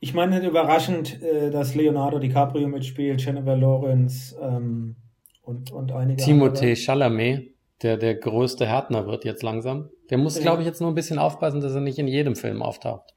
[0.00, 4.96] ich meine, nicht überraschend, äh, dass Leonardo DiCaprio mitspielt, Jennifer Lawrence ähm,
[5.42, 6.76] und, und einige Timothée andere.
[6.76, 9.90] Chalamet, der der größte Härtner wird jetzt langsam.
[10.10, 10.42] Der muss, ja.
[10.42, 13.14] glaube ich, jetzt nur ein bisschen aufpassen, dass er nicht in jedem Film auftaucht.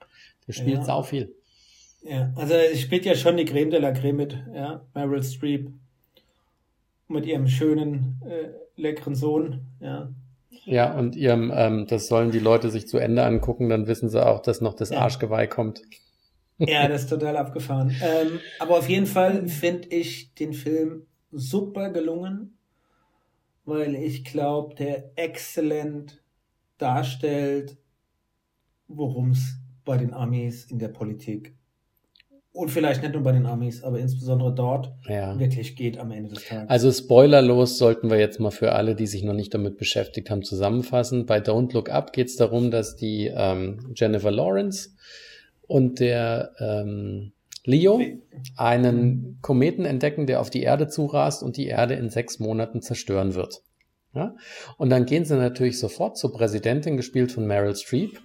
[0.48, 0.84] Der spielt ja.
[0.84, 1.36] sau viel.
[2.04, 5.70] Ja, also er spielt ja schon die Creme de la Creme mit, ja, Meryl Streep
[7.08, 10.10] mit ihrem schönen, äh, leckeren Sohn, ja.
[10.66, 14.24] Ja, und ihrem, ähm, das sollen die Leute sich zu Ende angucken, dann wissen sie
[14.24, 15.00] auch, dass noch das ja.
[15.00, 15.82] Arschgeweih kommt.
[16.58, 17.96] Ja, das ist total abgefahren.
[18.04, 22.58] Ähm, aber auf jeden Fall finde ich den Film super gelungen,
[23.66, 26.22] weil ich glaube, der exzellent
[26.78, 27.78] darstellt,
[28.88, 31.56] worum es bei den Amis in der Politik
[32.54, 35.40] und vielleicht nicht nur bei den Amis, aber insbesondere dort ja.
[35.40, 36.70] wirklich geht am Ende des Tages.
[36.70, 40.44] Also spoilerlos sollten wir jetzt mal für alle, die sich noch nicht damit beschäftigt haben,
[40.44, 41.26] zusammenfassen.
[41.26, 44.90] Bei Don't Look Up geht es darum, dass die ähm, Jennifer Lawrence
[45.68, 47.32] und der ähm,
[47.64, 48.02] Leo
[48.58, 53.34] einen Kometen entdecken, der auf die Erde zurast und die Erde in sechs Monaten zerstören
[53.34, 53.62] wird.
[54.14, 54.36] Ja?
[54.78, 58.20] Und dann gehen sie natürlich sofort zur Präsidentin, gespielt von Meryl Streep,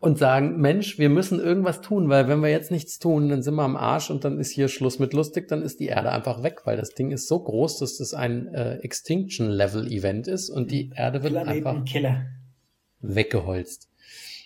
[0.00, 3.54] und sagen, Mensch, wir müssen irgendwas tun, weil wenn wir jetzt nichts tun, dann sind
[3.54, 6.42] wir am Arsch und dann ist hier Schluss mit lustig, dann ist die Erde einfach
[6.42, 10.90] weg, weil das Ding ist so groß, dass das ein äh, Extinction-Level-Event ist und die
[10.96, 11.84] Erde wird einfach
[13.00, 13.90] weggeholzt.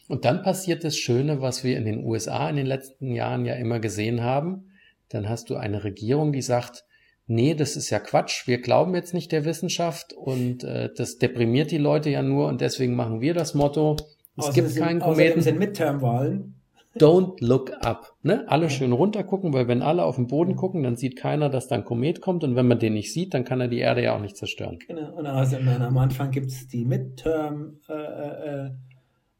[0.08, 3.54] Und dann passiert das Schöne, was wir in den USA in den letzten Jahren ja
[3.54, 4.72] immer gesehen haben.
[5.08, 6.84] Dann hast du eine Regierung, die sagt,
[7.26, 11.70] nee, das ist ja Quatsch, wir glauben jetzt nicht der Wissenschaft und äh, das deprimiert
[11.70, 13.96] die Leute ja nur und deswegen machen wir das Motto,
[14.36, 15.42] es gibt keinen Kometen.
[15.42, 16.54] sind Midterm-Wahlen.
[16.96, 18.14] Don't look up.
[18.22, 18.44] Ne?
[18.46, 21.74] Alle schön runtergucken, weil wenn alle auf den Boden gucken, dann sieht keiner, dass da
[21.74, 24.14] ein Komet kommt und wenn man den nicht sieht, dann kann er die Erde ja
[24.14, 24.78] auch nicht zerstören.
[24.86, 25.12] Genau.
[25.14, 28.70] Und außerdem am Anfang gibt es die Midterm äh, äh,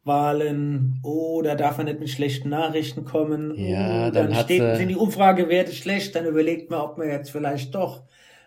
[0.02, 3.54] Wahlen oder darf man nicht mit schlechten Nachrichten kommen.
[3.56, 7.74] Ja, dann, dann steht, sind die Umfragewerte schlecht, dann überlegt man, ob man jetzt vielleicht
[7.74, 8.02] doch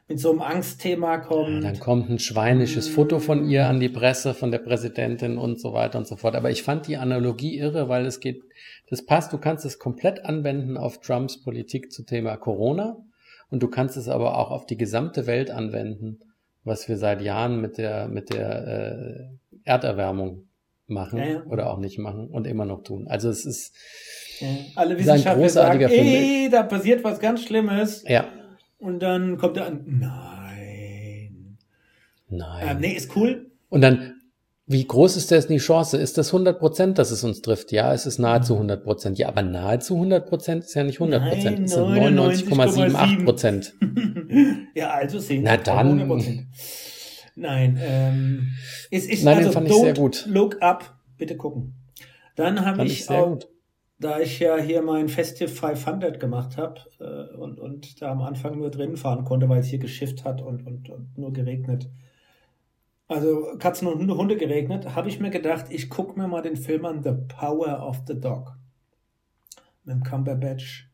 [0.08, 1.63] mit so einem Angstthema kommt.
[1.63, 5.60] Ja, dann kommt ein schweinisches Foto von ihr an die Presse, von der Präsidentin und
[5.60, 6.36] so weiter und so fort.
[6.36, 8.41] Aber ich fand die Analogie irre, weil es geht,
[8.89, 12.98] das passt, du kannst es komplett anwenden auf Trumps Politik zu Thema Corona
[13.50, 16.20] und du kannst es aber auch auf die gesamte Welt anwenden,
[16.63, 20.48] was wir seit Jahren mit der, mit der äh, Erderwärmung
[20.88, 21.43] machen ja, ja.
[21.43, 23.08] oder auch nicht machen und immer noch tun.
[23.10, 23.76] Also es ist,
[24.39, 24.48] ja.
[24.76, 28.06] alle Wissenschaftler sagen, ey, da passiert was ganz Schlimmes.
[28.08, 28.26] Ja.
[28.80, 31.58] Und dann kommt er an, nein.
[32.30, 32.68] Nein.
[32.68, 33.52] Ähm, nee, ist cool.
[33.70, 34.16] Und dann,
[34.68, 35.98] wie groß ist das die Chance?
[35.98, 37.72] Ist das 100 Prozent, dass es uns trifft?
[37.72, 39.18] Ja, es ist nahezu 100 Prozent.
[39.18, 41.60] Ja, aber nahezu 100 Prozent ist ja nicht 100 Prozent.
[41.66, 43.74] Es sind 99,78 Prozent.
[44.76, 46.48] ja, also sehen Na dann.
[47.36, 48.48] Nein, ähm,
[48.92, 50.26] es ist Nein, also, den fand ich sehr gut.
[50.28, 51.74] Look up, bitte gucken.
[52.36, 53.48] Dann habe ich, ich auch, gut
[54.00, 58.58] da ich ja hier mein Festive 500 gemacht habe äh, und, und da am Anfang
[58.58, 61.90] nur drin fahren konnte, weil es hier geschifft hat und, und, und nur geregnet.
[63.08, 66.86] Also Katzen und Hunde geregnet, habe ich mir gedacht, ich gucke mir mal den Film
[66.86, 68.58] an The Power of the Dog
[69.86, 70.90] mit dem Cumberbatch.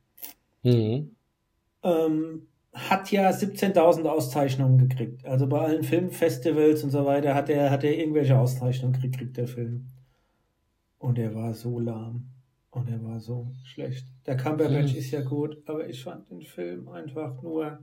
[0.62, 1.16] Mhm.
[1.82, 5.26] Ähm, hat ja 17.000 Auszeichnungen gekriegt.
[5.26, 9.48] Also bei allen Filmfestivals und so weiter hat er, hat er irgendwelche Auszeichnungen gekriegt, der
[9.48, 9.88] Film.
[11.00, 12.33] Und er war so lahm.
[12.74, 14.06] Und er war so schlecht.
[14.26, 14.98] Der Cumberbatch mhm.
[14.98, 17.80] ist ja gut, aber ich fand den Film einfach nur.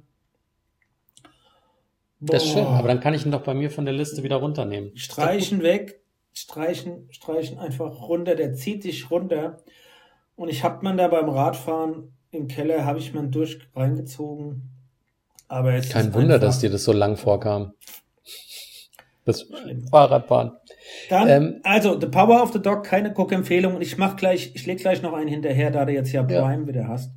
[2.18, 2.32] Boah.
[2.32, 4.36] Das ist schön, aber dann kann ich ihn doch bei mir von der Liste wieder
[4.36, 4.96] runternehmen.
[4.96, 9.58] Streichen weg, streichen, streichen einfach runter, der zieht dich runter.
[10.34, 14.70] Und ich habe man da beim Radfahren im Keller, habe ich man durch reingezogen.
[15.46, 17.74] Aber es Kein Wunder, dass dir das so lang vorkam.
[19.24, 19.46] Das
[19.90, 20.52] Fahrradfahren.
[21.08, 23.76] Dann, ähm, also, The Power of the Dog, keine Guck-Empfehlung.
[23.76, 26.62] Und ich mach gleich, ich leg gleich noch einen hinterher, da du jetzt ja Prime
[26.62, 26.66] ja.
[26.66, 27.12] wieder hast.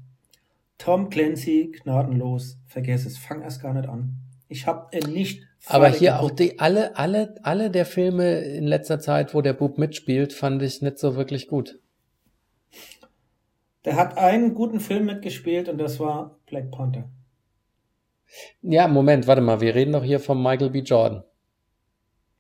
[0.78, 2.58] Tom Clancy, gnadenlos.
[2.66, 4.16] Vergess es, fang erst gar nicht an.
[4.50, 5.44] Ich hab äh, nicht.
[5.68, 6.32] Aber hier geguckt.
[6.32, 10.62] auch die, alle, alle, alle der Filme in letzter Zeit, wo der Bub mitspielt, fand
[10.62, 11.80] ich nicht so wirklich gut.
[13.86, 17.10] Der hat einen guten Film mitgespielt und das war Black Panther.
[18.62, 20.80] Ja, Moment, warte mal, wir reden doch hier von Michael B.
[20.80, 21.24] Jordan.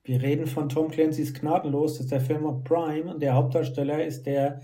[0.04, 4.04] Wir reden von Tom Clancy's Gnadenlos, das ist der Film auf Prime und der Hauptdarsteller
[4.04, 4.62] ist der,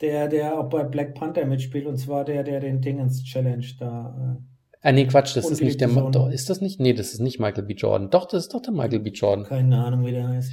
[0.00, 4.36] der, der auch bei Black Panther mitspielt und zwar der, der den Dingens Challenge da.
[4.38, 4.42] Äh,
[4.86, 5.88] Ah, nee, Quatsch, das ist nicht der.
[5.88, 6.78] Doch, ist das nicht?
[6.78, 7.72] Nee, das ist nicht Michael B.
[7.72, 8.10] Jordan.
[8.10, 9.08] Doch, das ist doch der Michael B.
[9.08, 9.46] Jordan.
[9.46, 10.52] Keine Ahnung, wie der heißt.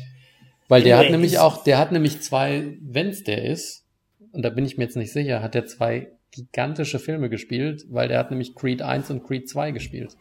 [0.70, 3.86] Weil der hat nämlich auch, der hat nämlich zwei, wenn's der ist,
[4.32, 8.08] und da bin ich mir jetzt nicht sicher, hat der zwei gigantische Filme gespielt, weil
[8.08, 10.15] der hat nämlich Creed 1 und Creed 2 gespielt.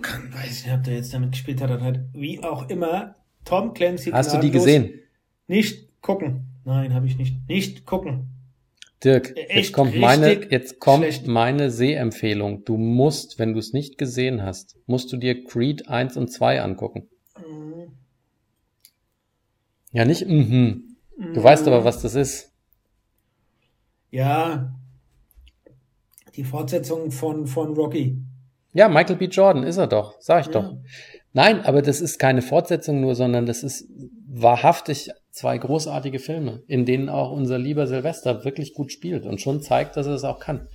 [0.00, 1.80] Kann, weiß nicht, ob der jetzt damit gespielt hat.
[1.80, 4.10] hat wie auch immer, Tom Clancy.
[4.10, 5.00] Hast du die gesehen?
[5.46, 6.46] Nicht gucken.
[6.64, 7.48] Nein, habe ich nicht.
[7.48, 8.28] Nicht gucken.
[9.02, 11.26] Dirk, Echt jetzt kommt meine, jetzt kommt schlecht.
[11.28, 12.64] meine Sehempfehlung.
[12.64, 16.62] Du musst, wenn du es nicht gesehen hast, musst du dir Creed 1 und 2
[16.62, 17.08] angucken.
[17.38, 17.92] Mhm.
[19.92, 20.96] Ja, nicht, mhm.
[21.16, 21.42] Du mhm.
[21.42, 22.52] weißt aber, was das ist.
[24.10, 24.74] Ja,
[26.34, 28.18] die Fortsetzung von, von Rocky.
[28.72, 29.26] Ja, Michael B.
[29.26, 30.60] Jordan ist er doch, sag ich ja.
[30.60, 30.76] doch.
[31.32, 33.88] Nein, aber das ist keine Fortsetzung nur, sondern das ist
[34.26, 39.62] wahrhaftig zwei großartige Filme, in denen auch unser lieber Silvester wirklich gut spielt und schon
[39.62, 40.68] zeigt, dass er es auch kann.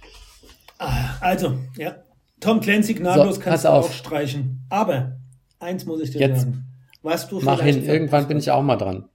[0.80, 1.98] Ah, also, ja,
[2.40, 3.86] Tom Clancy gnadenlos so, kannst du auf.
[3.86, 4.66] auch streichen.
[4.70, 5.18] Aber
[5.60, 6.66] eins muss ich dir Jetzt sagen.
[7.02, 9.10] Was du mach hin, irgendwann bin ich auch mal dran.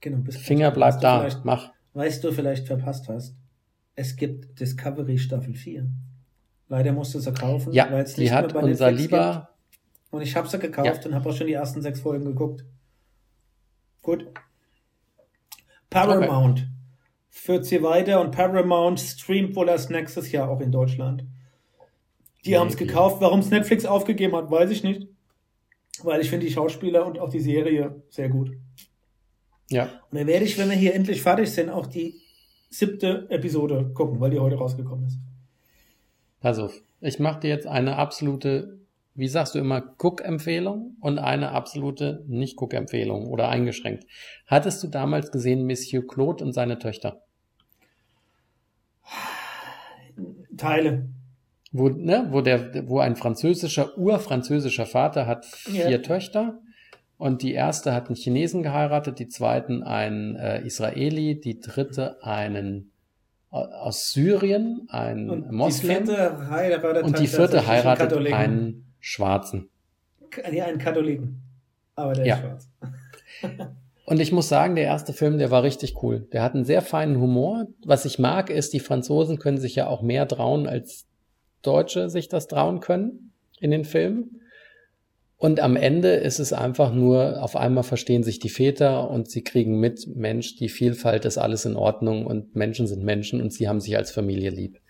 [0.00, 1.70] Genau, Finger bleibt da, mach.
[1.94, 3.36] Weißt du vielleicht verpasst hast,
[3.94, 5.88] es gibt Discovery Staffel 4.
[6.68, 9.34] Leider musst du sie kaufen, ja, weil es nicht hat mehr bei unser Netflix lieber
[9.34, 9.58] gibt.
[10.10, 11.08] Und ich habe sie gekauft ja.
[11.08, 12.64] und habe auch schon die ersten sechs Folgen geguckt.
[14.02, 14.26] Gut.
[15.90, 16.68] Paramount okay.
[17.30, 21.24] führt sie weiter und Paramount streamt wohl erst nächstes Jahr auch in Deutschland.
[22.44, 23.20] Die nee, haben es gekauft.
[23.20, 25.08] Warum es Netflix aufgegeben hat, weiß ich nicht.
[26.02, 28.52] Weil ich finde die Schauspieler und auch die Serie sehr gut.
[29.70, 29.84] Ja.
[30.10, 32.20] Und dann werde ich, wenn wir hier endlich fertig sind, auch die
[32.70, 35.18] siebte Episode gucken, weil die heute rausgekommen ist.
[36.40, 38.78] Pass auf, ich mache dir jetzt eine absolute
[39.18, 44.06] wie sagst du immer, Cook-Empfehlung und eine absolute Nicht-Cook-Empfehlung oder eingeschränkt.
[44.46, 47.20] Hattest du damals gesehen Monsieur Claude und seine Töchter?
[50.56, 51.08] Teile.
[51.72, 55.98] Wo, ne, wo, der, wo ein französischer, urfranzösischer Vater hat vier ja.
[55.98, 56.60] Töchter
[57.16, 62.92] und die erste hat einen Chinesen geheiratet, die zweiten einen äh, Israeli, die dritte einen
[63.50, 66.04] aus Syrien, einen und Moslem.
[66.04, 69.70] Die vierte heiratet und die vierte heiratet einen Schwarzen.
[70.52, 71.42] Ja, einen Katholiken.
[71.94, 72.36] Aber der ja.
[72.36, 72.68] ist schwarz.
[74.08, 76.26] Und ich muss sagen, der erste Film, der war richtig cool.
[76.32, 77.66] Der hat einen sehr feinen Humor.
[77.84, 81.06] Was ich mag, ist, die Franzosen können sich ja auch mehr trauen, als
[81.60, 84.40] Deutsche sich das trauen können in den Filmen.
[85.40, 89.42] Und am Ende ist es einfach nur, auf einmal verstehen sich die Väter und sie
[89.44, 93.68] kriegen mit, Mensch, die Vielfalt ist alles in Ordnung und Menschen sind Menschen und sie
[93.68, 94.80] haben sich als Familie lieb.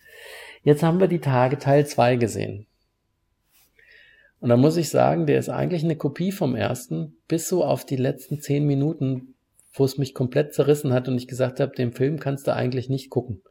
[0.62, 2.66] Jetzt haben wir die Tage Teil 2 gesehen.
[4.40, 7.84] Und da muss ich sagen, der ist eigentlich eine Kopie vom ersten, bis so auf
[7.84, 9.34] die letzten zehn Minuten,
[9.74, 12.88] wo es mich komplett zerrissen hat und ich gesagt habe, den Film kannst du eigentlich
[12.88, 13.42] nicht gucken.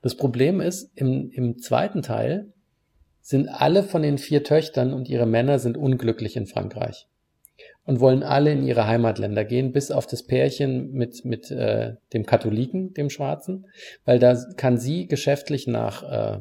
[0.00, 2.52] Das Problem ist, im, im zweiten Teil
[3.26, 7.08] sind alle von den vier Töchtern und ihre Männer sind unglücklich in Frankreich
[7.84, 12.24] und wollen alle in ihre Heimatländer gehen, bis auf das Pärchen mit, mit äh, dem
[12.24, 13.66] Katholiken, dem Schwarzen,
[14.04, 16.40] weil da kann sie geschäftlich nach äh,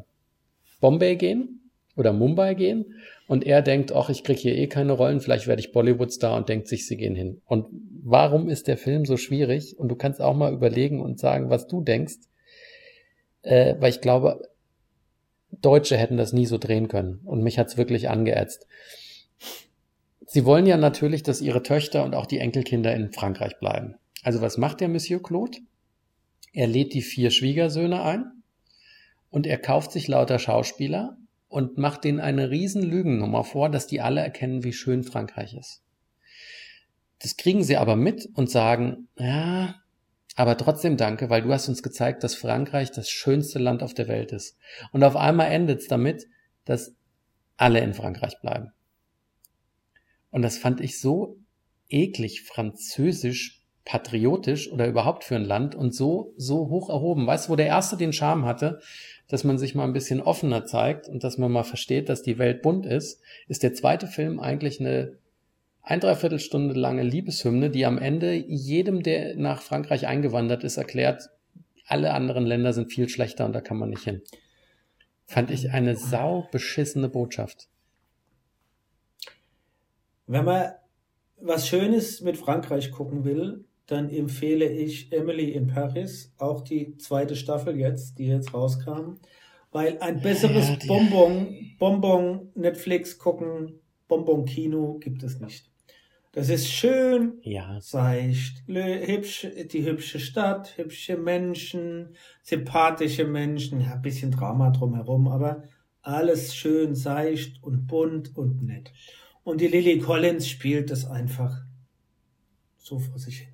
[0.80, 2.94] Bombay gehen oder Mumbai gehen
[3.28, 6.50] und er denkt, ach, ich krieg hier eh keine Rollen, vielleicht werde ich Bollywood-Star und
[6.50, 7.42] denkt sich, sie gehen hin.
[7.48, 7.66] Und
[8.04, 9.80] warum ist der Film so schwierig?
[9.80, 12.18] Und du kannst auch mal überlegen und sagen, was du denkst,
[13.42, 14.40] äh, weil ich glaube,
[15.52, 18.68] Deutsche hätten das nie so drehen können und mich hat's wirklich angeätzt.
[20.28, 23.96] Sie wollen ja natürlich, dass ihre Töchter und auch die Enkelkinder in Frankreich bleiben.
[24.24, 25.60] Also was macht der Monsieur Claude?
[26.52, 28.32] Er lädt die vier Schwiegersöhne ein
[29.30, 34.02] und er kauft sich lauter Schauspieler und macht denen eine riesen Lügennummer vor, dass die
[34.02, 35.84] alle erkennen, wie schön Frankreich ist.
[37.20, 39.76] Das kriegen sie aber mit und sagen, ja,
[40.36, 44.08] aber trotzdem danke, weil du hast uns gezeigt, dass Frankreich das schönste Land auf der
[44.08, 44.58] Welt ist.
[44.92, 46.28] Und auf einmal endet es damit,
[46.66, 46.94] dass
[47.58, 48.72] alle in Frankreich bleiben.
[50.32, 51.38] Und das fand ich so
[51.88, 57.28] eklig französisch patriotisch oder überhaupt für ein Land und so, so hoch erhoben.
[57.28, 58.80] Weißt du, wo der erste den Charme hatte,
[59.28, 62.40] dass man sich mal ein bisschen offener zeigt und dass man mal versteht, dass die
[62.40, 65.18] Welt bunt ist, ist der zweite Film eigentlich eine
[65.86, 71.30] ein Dreiviertelstunde lange Liebeshymne, die am Ende jedem, der nach Frankreich eingewandert ist, erklärt,
[71.86, 74.22] alle anderen Länder sind viel schlechter und da kann man nicht hin.
[75.28, 77.70] Fand ich eine sau beschissene Botschaft.
[80.26, 80.72] Wenn man
[81.40, 87.36] was Schönes mit Frankreich gucken will, dann empfehle ich Emily in Paris, auch die zweite
[87.36, 89.18] Staffel jetzt, die jetzt rauskam.
[89.72, 95.70] Weil ein besseres ja, Bonbon, Bonbon Netflix gucken, Bonbon Kino gibt es nicht.
[96.36, 97.80] Das ist schön, ja.
[97.80, 105.64] seicht, hübsch, die hübsche Stadt, hübsche Menschen, sympathische Menschen, ja, ein bisschen Drama drumherum, aber
[106.02, 108.92] alles schön seicht und bunt und nett.
[109.46, 111.64] Und die Lily Collins spielt das einfach
[112.80, 113.54] so vor sich hin.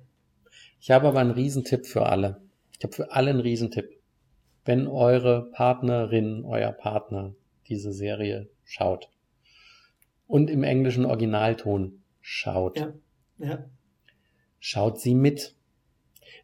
[0.80, 2.42] Ich habe aber einen Riesentipp für alle.
[2.76, 3.90] Ich habe für alle einen Riesentipp.
[4.64, 7.32] Wenn eure Partnerin, euer Partner
[7.68, 9.08] diese Serie schaut
[10.26, 12.92] und im englischen Originalton schaut, ja.
[13.38, 13.64] Ja.
[14.58, 15.54] schaut sie mit.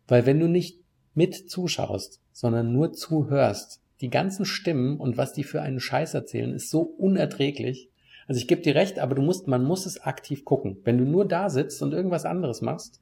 [0.07, 0.81] Weil wenn du nicht
[1.15, 6.53] mit zuschaust, sondern nur zuhörst, die ganzen Stimmen und was die für einen Scheiß erzählen,
[6.53, 7.91] ist so unerträglich.
[8.27, 10.79] Also ich gebe dir recht, aber du musst, man muss es aktiv gucken.
[10.85, 13.01] Wenn du nur da sitzt und irgendwas anderes machst,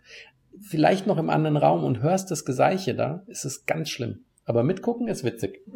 [0.60, 4.20] vielleicht noch im anderen Raum und hörst das Geseiche da, ist es ganz schlimm.
[4.44, 5.60] Aber mitgucken ist witzig.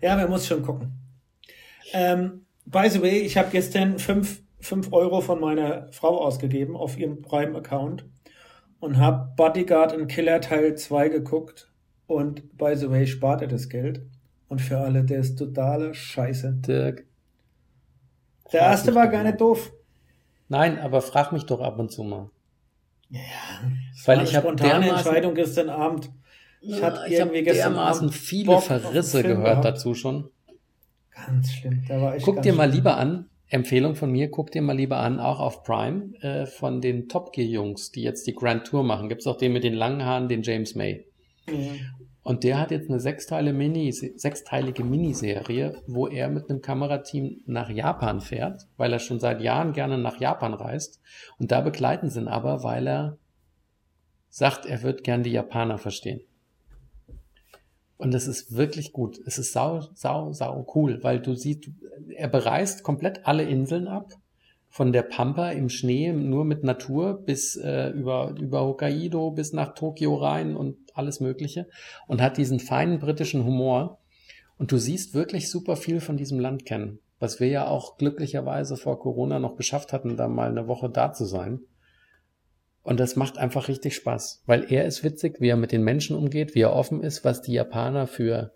[0.00, 0.94] Ja, man muss schon gucken.
[1.92, 6.98] Ähm, by the way, ich habe gestern fünf, fünf Euro von meiner Frau ausgegeben auf
[6.98, 8.04] ihrem Prime-Account
[8.80, 11.70] und habe Bodyguard in Killer Teil 2 geguckt.
[12.06, 14.02] Und by the way, spart er das Geld.
[14.48, 16.54] Und für alle, der ist totale Scheiße.
[16.66, 17.04] Dirk.
[18.52, 19.72] Der erste war gar nicht doof.
[20.48, 22.30] Nein, aber frag mich doch ab und zu mal.
[23.10, 23.20] Ja,
[24.06, 26.10] weil ich habe spontane Entscheidung gestern Abend.
[26.60, 29.64] Ich hatte ich irgendwie gestern dermaßen Abend viele Bock Verrisse gehört gehabt.
[29.64, 30.30] dazu schon.
[31.10, 31.84] Ganz schlimm.
[31.86, 34.98] Da war ich guck dir mal lieber an, Empfehlung von mir, guck dir mal lieber
[34.98, 38.82] an, auch auf Prime, äh, von den Top Gear Jungs, die jetzt die Grand Tour
[38.82, 39.08] machen.
[39.08, 41.06] Gibt's auch den mit den langen Haaren, den James May.
[41.46, 41.80] Mhm.
[42.22, 47.70] Und der hat jetzt eine sechsteile Mini, sechsteilige Miniserie, wo er mit einem Kamerateam nach
[47.70, 51.00] Japan fährt, weil er schon seit Jahren gerne nach Japan reist.
[51.38, 53.16] Und da begleiten sie ihn aber, weil er
[54.28, 56.20] sagt, er wird gern die Japaner verstehen.
[57.98, 59.20] Und das ist wirklich gut.
[59.26, 61.68] Es ist sau, sau, sau cool, weil du siehst,
[62.14, 64.14] er bereist komplett alle Inseln ab.
[64.70, 69.74] Von der Pampa im Schnee nur mit Natur bis äh, über, über Hokkaido bis nach
[69.74, 71.66] Tokio rein und alles Mögliche
[72.06, 73.98] und hat diesen feinen britischen Humor.
[74.58, 78.76] Und du siehst wirklich super viel von diesem Land kennen, was wir ja auch glücklicherweise
[78.76, 81.60] vor Corona noch geschafft hatten, da mal eine Woche da zu sein.
[82.88, 86.16] Und das macht einfach richtig Spaß, weil er ist witzig, wie er mit den Menschen
[86.16, 88.54] umgeht, wie er offen ist, was die Japaner für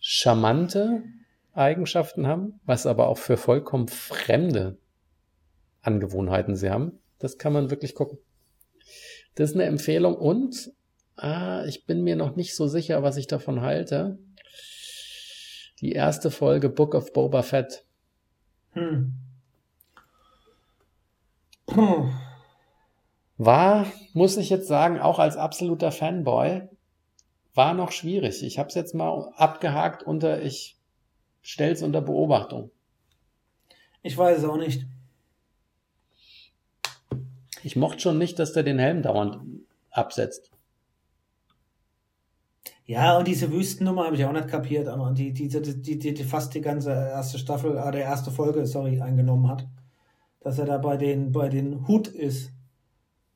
[0.00, 1.04] charmante
[1.52, 4.76] Eigenschaften haben, was aber auch für vollkommen fremde
[5.82, 6.98] Angewohnheiten sie haben.
[7.20, 8.18] Das kann man wirklich gucken.
[9.36, 10.72] Das ist eine Empfehlung und
[11.16, 14.18] Ah, ich bin mir noch nicht so sicher, was ich davon halte.
[15.80, 17.84] Die erste Folge Book of Boba Fett.
[18.72, 19.14] Hm.
[21.70, 22.12] Hm.
[23.36, 26.62] War, muss ich jetzt sagen, auch als absoluter Fanboy,
[27.54, 28.42] war noch schwierig.
[28.42, 30.76] Ich habe es jetzt mal abgehakt unter, ich
[31.42, 32.70] stell's unter Beobachtung.
[34.02, 34.86] Ich weiß es auch nicht.
[37.62, 39.38] Ich mochte schon nicht, dass der den Helm dauernd
[39.90, 40.50] absetzt.
[42.86, 46.24] Ja, und diese Wüstennummer habe ich auch nicht kapiert, aber die, die, die, die, die
[46.24, 49.66] fast die ganze erste Staffel, äh, der erste Folge, sorry, eingenommen hat.
[50.40, 52.52] Dass er da bei den, bei den Hut ist.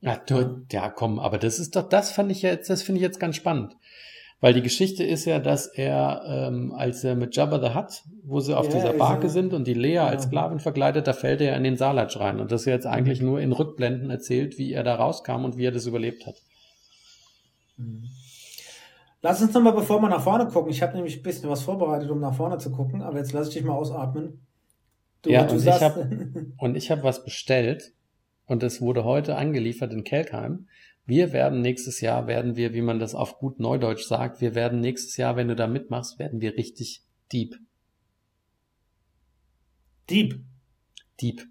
[0.01, 3.03] Ja, du, ja, komm, aber das ist doch, das fand ich jetzt, das finde ich
[3.03, 3.75] jetzt ganz spannend.
[4.41, 8.39] Weil die Geschichte ist ja, dass er, ähm, als er mit Jabba the Hutt, wo
[8.39, 9.29] sie auf ja, dieser Barke ja.
[9.29, 10.07] sind und die Lea ja.
[10.07, 12.39] als Sklavin verkleidet, da fällt er in den Salatsch rein.
[12.39, 15.65] Und das ist jetzt eigentlich nur in Rückblenden erzählt, wie er da rauskam und wie
[15.65, 16.35] er das überlebt hat.
[17.75, 18.05] Mhm.
[19.21, 22.09] Lass uns nochmal, bevor wir nach vorne gucken, ich habe nämlich ein bisschen was vorbereitet,
[22.09, 24.47] um nach vorne zu gucken, aber jetzt lass ich dich mal ausatmen.
[25.23, 25.97] Du, ja, du und, sagst, ich hab,
[26.57, 27.91] und ich habe was bestellt
[28.49, 30.67] und es wurde heute angeliefert in Kelkheim.
[31.05, 34.79] Wir werden nächstes Jahr, werden wir, wie man das auf gut Neudeutsch sagt, wir werden
[34.79, 37.55] nächstes Jahr, wenn du da mitmachst, werden wir richtig deep.
[40.09, 40.43] Deep?
[41.21, 41.43] Deep.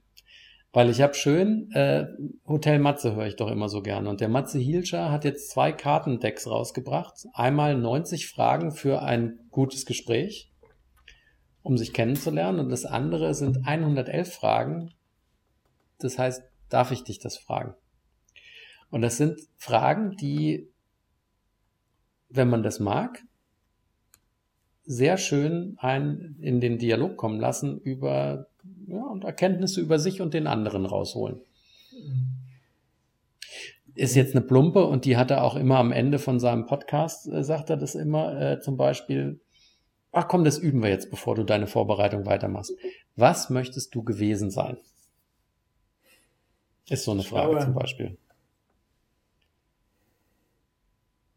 [0.73, 2.07] Weil ich habe schön, äh,
[2.47, 4.09] Hotel Matze höre ich doch immer so gerne.
[4.11, 7.27] Und der Matze Hielscher hat jetzt zwei Kartendecks rausgebracht.
[7.33, 10.51] Einmal 90 Fragen für ein gutes Gespräch,
[11.63, 12.59] um sich kennenzulernen.
[12.59, 14.91] Und das andere sind 111 Fragen.
[15.99, 17.75] Das heißt, darf ich dich das fragen?
[18.91, 20.69] Und das sind Fragen, die,
[22.29, 23.23] wenn man das mag,
[24.85, 28.47] sehr schön ein in den Dialog kommen lassen über
[28.87, 31.41] ja, und Erkenntnisse über sich und den anderen rausholen.
[33.95, 37.29] Ist jetzt eine Plumpe und die hat er auch immer am Ende von seinem Podcast,
[37.29, 39.41] äh, sagt er das immer, äh, zum Beispiel,
[40.13, 42.73] ach komm, das üben wir jetzt, bevor du deine Vorbereitung weitermachst.
[43.15, 44.79] Was möchtest du gewesen sein?
[46.89, 48.17] Ist so eine Frage glaube, zum Beispiel.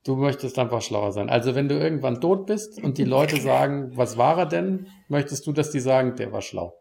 [0.04, 1.30] Du möchtest einfach schlauer sein.
[1.30, 5.46] Also wenn du irgendwann tot bist und die Leute sagen, was war er denn, möchtest
[5.46, 6.74] du, dass die sagen, der war schlau?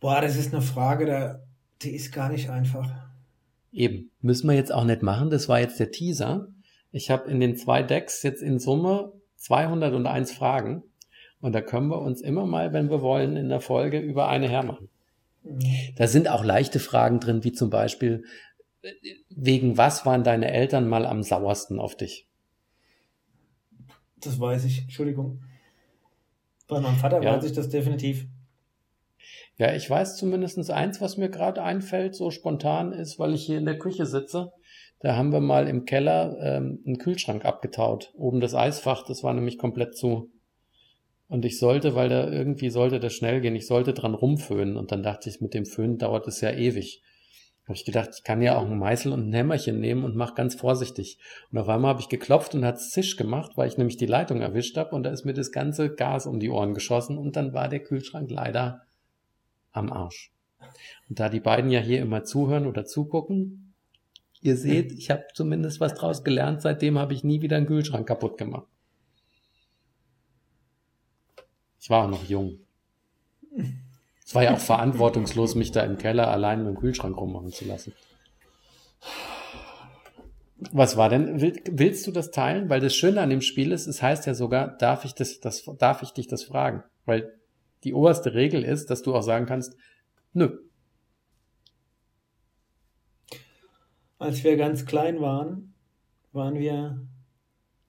[0.00, 1.40] Boah, das ist eine Frage, da,
[1.82, 2.90] die ist gar nicht einfach.
[3.70, 4.10] Eben.
[4.20, 5.30] Müssen wir jetzt auch nicht machen.
[5.30, 6.48] Das war jetzt der Teaser.
[6.90, 10.82] Ich habe in den zwei Decks jetzt in Summe 201 Fragen.
[11.40, 14.48] Und da können wir uns immer mal, wenn wir wollen, in der Folge über eine
[14.48, 14.88] hermachen.
[15.44, 15.94] Mhm.
[15.96, 18.24] Da sind auch leichte Fragen drin, wie zum Beispiel,
[19.30, 22.26] wegen was waren deine Eltern mal am sauersten auf dich?
[24.20, 25.42] Das weiß ich, Entschuldigung.
[26.68, 27.34] Bei meinem Vater ja.
[27.34, 28.26] weiß ich das definitiv.
[29.58, 33.58] Ja, ich weiß zumindest eins, was mir gerade einfällt, so spontan ist, weil ich hier
[33.58, 34.52] in der Küche sitze.
[35.00, 38.12] Da haben wir mal im Keller ähm, einen Kühlschrank abgetaut.
[38.16, 40.30] Oben das Eisfach, das war nämlich komplett zu.
[41.32, 44.76] Und ich sollte, weil da irgendwie sollte das schnell gehen, ich sollte dran rumföhnen.
[44.76, 47.00] Und dann dachte ich, mit dem Föhn dauert es ja ewig.
[47.64, 50.34] Habe ich gedacht, ich kann ja auch einen Meißel und ein Hämmerchen nehmen und mach
[50.34, 51.16] ganz vorsichtig.
[51.50, 54.42] Und auf einmal habe ich geklopft und hat Zisch gemacht, weil ich nämlich die Leitung
[54.42, 57.54] erwischt habe und da ist mir das ganze Gas um die Ohren geschossen und dann
[57.54, 58.82] war der Kühlschrank leider
[59.70, 60.34] am Arsch.
[61.08, 63.72] Und da die beiden ja hier immer zuhören oder zugucken,
[64.42, 68.06] ihr seht, ich habe zumindest was draus gelernt, seitdem habe ich nie wieder einen Kühlschrank
[68.06, 68.66] kaputt gemacht.
[71.82, 72.60] Ich war auch noch jung.
[74.24, 77.64] Es war ja auch verantwortungslos, mich da im Keller allein mit dem Kühlschrank rummachen zu
[77.64, 77.92] lassen.
[80.70, 81.40] Was war denn?
[81.40, 82.70] willst du das teilen?
[82.70, 85.64] Weil das Schöne an dem Spiel ist, es heißt ja sogar, darf ich das, das,
[85.78, 86.84] darf ich dich das fragen?
[87.04, 87.34] Weil
[87.82, 89.76] die oberste Regel ist, dass du auch sagen kannst,
[90.32, 90.56] nö.
[94.20, 95.74] Als wir ganz klein waren,
[96.30, 97.04] waren wir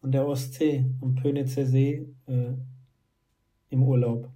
[0.01, 2.53] an der Ostsee, am Pönitzer See, äh,
[3.73, 4.29] im Urlaub.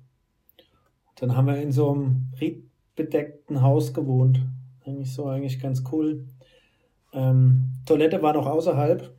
[1.15, 4.41] Dann haben wir in so einem riedbedeckten Haus gewohnt.
[4.85, 6.25] Eigentlich so eigentlich ganz cool.
[7.13, 9.13] Ähm, Toilette war noch außerhalb.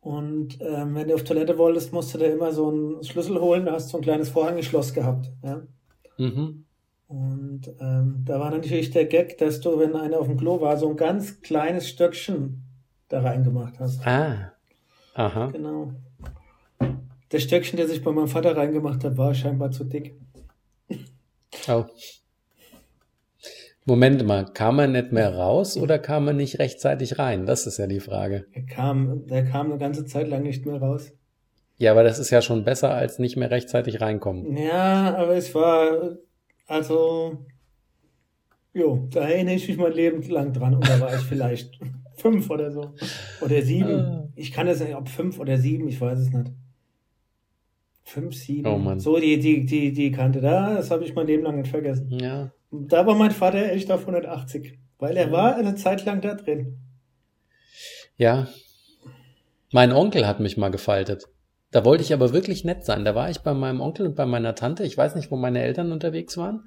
[0.00, 3.66] Und ähm, wenn du auf Toilette wolltest, musst du da immer so einen Schlüssel holen.
[3.66, 5.32] Da hast du so ein kleines Vorhängeschloss gehabt.
[5.42, 5.62] Ja?
[6.18, 6.64] Mhm.
[7.08, 10.76] Und ähm, da war natürlich der Gag, dass du, wenn einer auf dem Klo war,
[10.76, 12.64] so ein ganz kleines Stöckchen
[13.08, 14.06] da reingemacht hast.
[14.06, 14.52] Ah.
[15.14, 15.46] Aha.
[15.46, 15.92] Genau.
[17.28, 20.14] Das Stöckchen, das ich bei meinem Vater reingemacht habe, war scheinbar zu dick.
[21.68, 21.84] Oh.
[23.84, 27.46] Moment mal, kam er nicht mehr raus oder kam er nicht rechtzeitig rein?
[27.46, 28.46] Das ist ja die Frage.
[28.52, 31.12] Er kam, der kam eine ganze Zeit lang nicht mehr raus.
[31.78, 34.56] Ja, aber das ist ja schon besser als nicht mehr rechtzeitig reinkommen.
[34.56, 36.16] Ja, aber es war,
[36.66, 37.44] also,
[38.72, 41.78] jo, da erinnere ich mich mein Leben lang dran und da war ich vielleicht
[42.16, 42.92] fünf oder so.
[43.40, 44.00] Oder sieben.
[44.00, 44.28] Ah.
[44.34, 46.50] Ich kann es nicht, ob fünf oder sieben, ich weiß es nicht.
[48.06, 48.68] Fünf, sieben.
[48.68, 49.00] Oh Mann.
[49.00, 52.08] So, die, die, die, die Kante da, das habe ich mein Leben lang nicht vergessen.
[52.12, 52.52] Ja.
[52.70, 55.32] Da war mein Vater echt auf 180, weil er ja.
[55.32, 56.78] war eine Zeit lang da drin.
[58.16, 58.46] Ja.
[59.72, 61.26] Mein Onkel hat mich mal gefaltet.
[61.72, 63.04] Da wollte ich aber wirklich nett sein.
[63.04, 64.84] Da war ich bei meinem Onkel und bei meiner Tante.
[64.84, 66.62] Ich weiß nicht, wo meine Eltern unterwegs waren.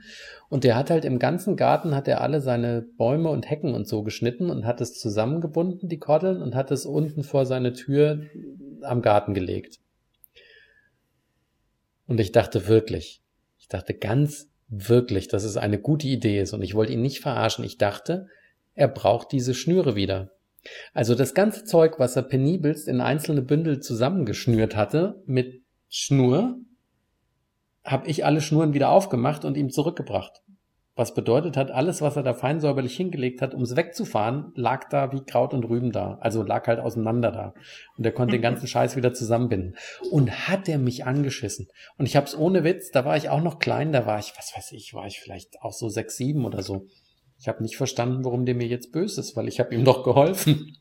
[0.50, 3.88] Und der hat halt im ganzen Garten hat er alle seine Bäume und Hecken und
[3.88, 8.24] so geschnitten und hat es zusammengebunden, die Kordeln, und hat es unten vor seine Tür
[8.82, 9.80] am Garten gelegt.
[12.10, 13.22] Und ich dachte wirklich,
[13.60, 17.20] ich dachte ganz wirklich, dass es eine gute Idee ist und ich wollte ihn nicht
[17.20, 17.64] verarschen.
[17.64, 18.26] Ich dachte,
[18.74, 20.32] er braucht diese Schnüre wieder.
[20.96, 26.58] Also das ganze Zeug, was er penibelst in einzelne Bündel zusammengeschnürt hatte mit Schnur,
[27.84, 30.42] habe ich alle Schnuren wieder aufgemacht und ihm zurückgebracht.
[31.00, 34.90] Was bedeutet hat, alles, was er da fein säuberlich hingelegt hat, um es wegzufahren, lag
[34.90, 36.18] da wie Kraut und Rüben da.
[36.20, 37.54] Also lag halt auseinander da.
[37.96, 39.78] Und er konnte den ganzen Scheiß wieder zusammenbinden.
[40.12, 41.70] Und hat er mich angeschissen.
[41.98, 44.52] Und ich hab's ohne Witz, da war ich auch noch klein, da war ich, was
[44.54, 46.88] weiß ich, war ich vielleicht auch so sechs, sieben oder so.
[47.40, 50.04] Ich habe nicht verstanden, warum der mir jetzt böse ist, weil ich habe ihm doch
[50.04, 50.76] geholfen.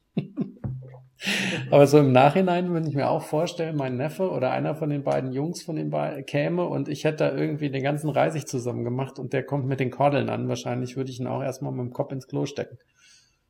[1.71, 5.03] Aber so im Nachhinein, wenn ich mir auch vorstelle, mein Neffe oder einer von den
[5.03, 8.85] beiden Jungs von den beiden käme und ich hätte da irgendwie den ganzen Reisig zusammen
[8.85, 11.81] gemacht und der kommt mit den Kordeln an, wahrscheinlich würde ich ihn auch erstmal mit
[11.81, 12.79] dem Kopf ins Klo stecken.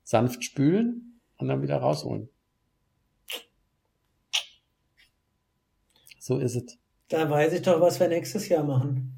[0.03, 2.29] Sanft spülen und dann wieder rausholen.
[6.19, 6.79] So ist es.
[7.09, 9.15] Da weiß ich doch, was wir nächstes Jahr machen.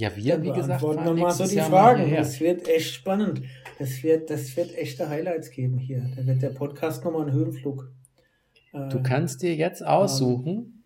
[0.00, 2.10] Ja, wir, wie gesagt, fahren nochmal so die Jahr Fragen.
[2.14, 3.42] Das wird echt spannend.
[3.78, 6.02] Das wird, das wird echte Highlights geben hier.
[6.16, 7.92] Da wird der Podcast nochmal einen Höhenflug.
[8.72, 10.84] Äh, du kannst dir jetzt aussuchen, haben.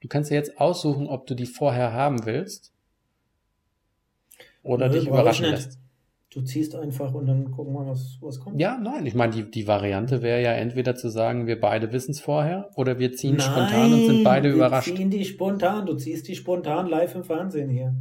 [0.00, 2.72] du kannst dir jetzt aussuchen, ob du die vorher haben willst
[4.64, 5.78] oder Nö, dich überraschen lässt.
[6.30, 8.60] Du ziehst einfach und dann gucken wir, was, was kommt.
[8.60, 12.10] Ja, nein, ich meine, die, die Variante wäre ja entweder zu sagen, wir beide wissen
[12.10, 14.88] es vorher oder wir ziehen nein, spontan und sind beide wir überrascht.
[14.88, 17.94] Wir ziehen die spontan, du ziehst die spontan live im Fernsehen hier.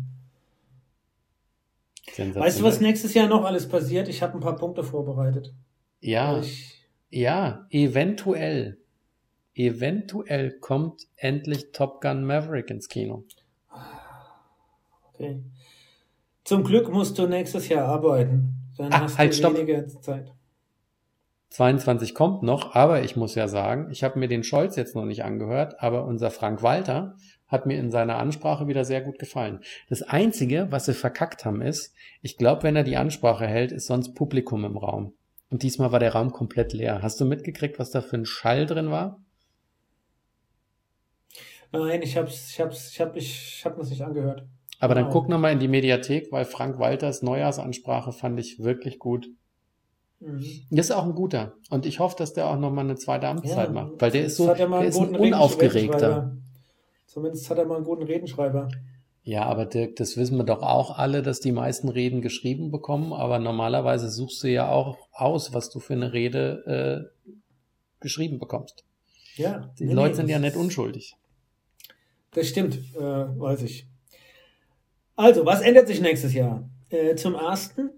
[2.18, 4.08] Weißt du, was nächstes Jahr noch alles passiert?
[4.08, 5.54] Ich habe ein paar Punkte vorbereitet.
[6.02, 6.42] Ja,
[7.10, 8.78] ja, eventuell.
[9.54, 13.26] Eventuell kommt endlich Top Gun Maverick ins Kino.
[15.14, 15.44] Okay.
[16.46, 18.54] Zum Glück musst du nächstes Jahr arbeiten.
[18.78, 19.58] Dann Ah, hast halt, du stopp.
[19.58, 20.32] weniger Zeit.
[21.50, 25.06] 22 kommt noch, aber ich muss ja sagen, ich habe mir den Scholz jetzt noch
[25.06, 27.16] nicht angehört, aber unser Frank Walter
[27.48, 29.62] hat mir in seiner Ansprache wieder sehr gut gefallen.
[29.90, 33.88] Das Einzige, was sie verkackt haben, ist, ich glaube, wenn er die Ansprache hält, ist
[33.88, 35.14] sonst Publikum im Raum.
[35.50, 37.02] Und diesmal war der Raum komplett leer.
[37.02, 39.20] Hast du mitgekriegt, was da für ein Schall drin war?
[41.72, 44.48] Nein, ich hab's, ich hab's, ich hab, ich hab mir's nicht angehört.
[44.80, 45.14] Aber dann Wow.
[45.14, 49.28] guck noch mal in die Mediathek, weil Frank Walters Neujahrsansprache fand ich wirklich gut.
[50.20, 50.44] Mhm.
[50.70, 51.54] Das ist auch ein guter.
[51.70, 54.36] Und ich hoffe, dass der auch noch mal eine zweite Amtszeit macht, weil der ist
[54.36, 56.36] so, er der ist ein unaufgeregter.
[57.06, 58.70] Zumindest hat er mal einen guten Redenschreiber.
[59.24, 63.14] Ja, aber Dirk, das wissen wir doch auch alle, dass die meisten Reden geschrieben bekommen,
[63.14, 67.34] aber normalerweise suchst du ja auch aus, was du für eine Rede äh,
[68.00, 68.86] geschrieben bekommst.
[69.36, 69.72] Ja.
[69.78, 71.16] Die nee, Leute sind ja nicht unschuldig.
[72.32, 73.88] Das stimmt, äh, weiß ich.
[75.16, 76.70] Also, was ändert sich nächstes Jahr?
[76.90, 77.90] Äh, zum ersten,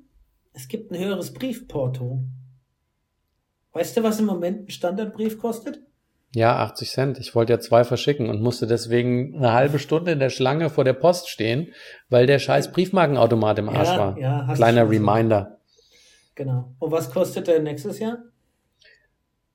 [0.53, 2.23] es gibt ein höheres Briefporto.
[3.73, 5.81] Weißt du, was im Moment ein Standardbrief kostet?
[6.33, 7.17] Ja, 80 Cent.
[7.19, 10.83] Ich wollte ja zwei verschicken und musste deswegen eine halbe Stunde in der Schlange vor
[10.83, 11.73] der Post stehen,
[12.09, 14.17] weil der scheiß Briefmarkenautomat im Arsch Ja, war.
[14.17, 14.89] ja, Kleiner.
[14.89, 15.59] Reminder.
[16.35, 16.73] Genau.
[16.79, 18.19] Und was kostet der nächstes Jahr?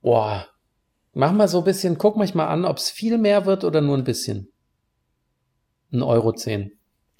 [0.03, 0.47] Boah.
[1.15, 3.81] Mach mal so ein bisschen, guck mich mal an, ob es viel mehr wird oder
[3.81, 4.53] nur ein bisschen.
[5.93, 6.73] Ein Euro zehn.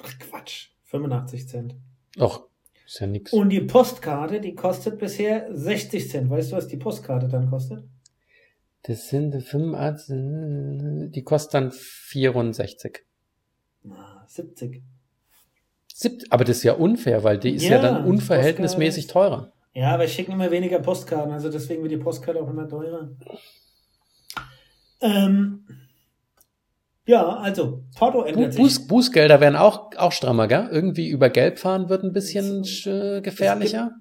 [0.03, 1.75] Ach Quatsch, 85 Cent.
[2.19, 2.47] Och,
[2.87, 3.33] ist ja nix.
[3.33, 6.31] Und die Postkarte, die kostet bisher 60 Cent.
[6.31, 7.85] Weißt du, was die Postkarte dann kostet?
[8.83, 13.01] Das sind 85, die kostet dann 64.
[13.83, 14.83] Na, 70.
[15.93, 19.53] Sieb- Aber das ist ja unfair, weil die ist ja, Ja, dann unverhältnismäßig teurer.
[19.73, 23.11] Ja, aber wir schicken immer weniger Postkarten, also deswegen wird die Postkarte auch immer teurer.
[25.01, 25.67] Ähm,
[27.07, 28.63] ja, also, Porto Bu ändert sich.
[28.63, 30.69] Buß Bußgelder werden auch, auch strammer, gell?
[30.71, 33.93] Irgendwie über Gelb fahren wird ein bisschen äh, gefährlicher.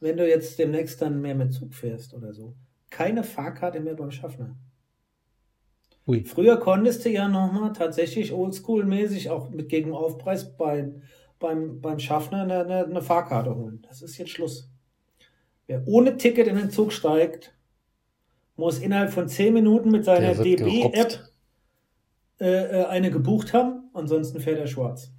[0.00, 2.54] Wenn du jetzt demnächst dann mehr mit Zug fährst oder so.
[2.90, 4.56] Keine Fahrkarte mehr beim Schaffner.
[6.06, 6.24] Ui.
[6.24, 11.02] Früher konntest du ja nochmal tatsächlich oldschool-mäßig auch mit gegen Aufpreis beim,
[11.38, 13.84] beim, beim Schaffner eine, eine, eine Fahrkarte holen.
[13.88, 14.68] Das ist jetzt Schluss.
[15.68, 17.54] Wer ohne Ticket in den Zug steigt,
[18.56, 21.31] muss innerhalb von 10 Minuten mit seiner DB-App.
[22.42, 25.12] Äh, äh, eine gebucht haben, ansonsten fährt er schwarz.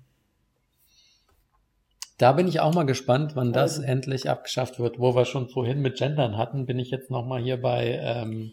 [2.17, 3.87] Da bin ich auch mal gespannt, wann das Also.
[3.87, 4.99] endlich abgeschafft wird.
[4.99, 8.51] Wo wir schon vorhin mit Gendern hatten, bin ich jetzt nochmal hier bei ähm,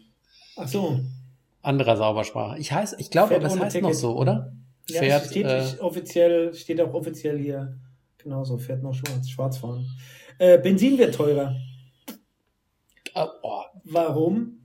[0.57, 0.99] Ach so.
[1.61, 2.57] anderer Saubersprache.
[2.57, 3.89] Ich heiß, ich glaube, das heißt Ticket.
[3.89, 4.53] noch so, oder?
[4.89, 7.77] Ja, Fährt, steht äh, offiziell, steht auch offiziell hier.
[8.17, 9.85] Genauso, fährt noch schwarz, schwarz fahren.
[10.37, 11.55] Äh, Benzin wird teurer.
[13.13, 14.57] äh, oh, Warum?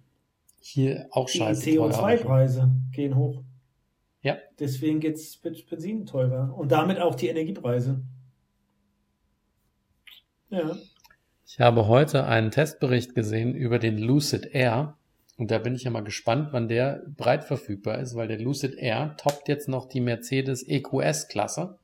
[0.61, 1.75] hier auch Die scheiße.
[1.77, 1.91] teuer.
[1.91, 3.43] CO2-Preise gehen hoch.
[4.27, 4.37] Ja.
[4.59, 6.53] Deswegen geht's mit Benzin teurer.
[6.59, 8.03] Und damit auch die Energiepreise.
[10.51, 10.75] Ja.
[11.47, 14.97] Ich habe heute einen Testbericht gesehen über den Lucid Air.
[15.39, 18.75] Und da bin ich ja mal gespannt, wann der breit verfügbar ist, weil der Lucid
[18.75, 21.79] Air toppt jetzt noch die Mercedes EQS-Klasse.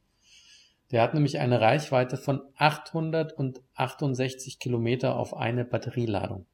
[0.90, 6.47] Der hat nämlich eine Reichweite von 868 Kilometer auf eine Batterieladung.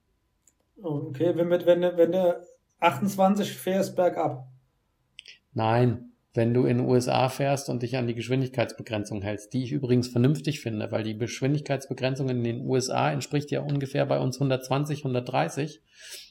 [0.83, 2.47] Okay, wenn, mit, wenn, wenn du
[2.81, 4.47] 28 fährst bergab.
[5.59, 9.73] Nein, wenn du in den USA fährst und dich an die Geschwindigkeitsbegrenzung hältst, die ich
[9.73, 15.01] übrigens vernünftig finde, weil die Geschwindigkeitsbegrenzung in den USA entspricht ja ungefähr bei uns 120,
[15.01, 15.83] 130.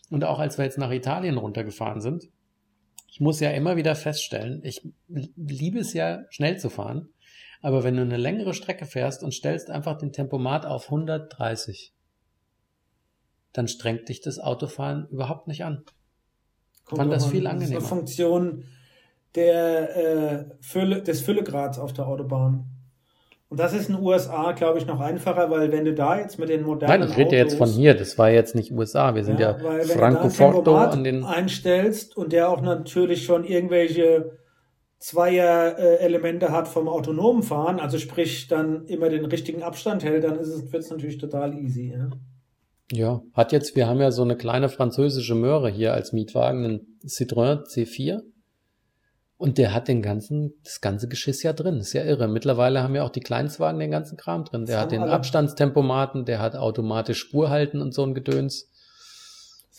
[0.10, 2.30] Und auch als wir jetzt nach Italien runtergefahren sind,
[3.10, 7.10] ich muss ja immer wieder feststellen, ich liebe es ja schnell zu fahren,
[7.62, 11.94] aber wenn du eine längere Strecke fährst und stellst einfach den Tempomat auf 130,
[13.52, 15.84] dann strengt dich das Autofahren überhaupt nicht an.
[16.86, 17.80] Kommt Fand das viel Das ist angenehmer.
[17.80, 18.64] eine Funktion
[19.36, 22.66] der, äh, Fülle, des Füllegrads auf der Autobahn.
[23.50, 26.38] Und das ist in den USA, glaube ich, noch einfacher, weil wenn du da jetzt
[26.38, 29.24] mit den modernen Nein, ich rede jetzt von hier, das war jetzt nicht USA, wir
[29.24, 31.24] sind ja, weil da ein Francoforto Tempomat an den...
[31.24, 34.38] einstellst und der auch natürlich schon irgendwelche
[35.00, 40.50] Zweier-Elemente hat vom autonomen Fahren, also sprich dann immer den richtigen Abstand hält, dann ist
[40.50, 41.94] es, wird es natürlich total easy.
[41.96, 42.10] Ja?
[42.92, 46.98] Ja, hat jetzt, wir haben ja so eine kleine französische Möhre hier als Mietwagen, einen
[47.06, 48.22] Citroën C4.
[49.38, 51.78] Und der hat den ganzen, das ganze Geschiss ja drin.
[51.78, 52.28] Ist ja irre.
[52.28, 54.66] Mittlerweile haben ja auch die Kleinstwagen den ganzen Kram drin.
[54.66, 55.12] Der Das hat den alle.
[55.12, 58.72] Abstandstempomaten, der hat automatisch Spurhalten und so ein Gedöns.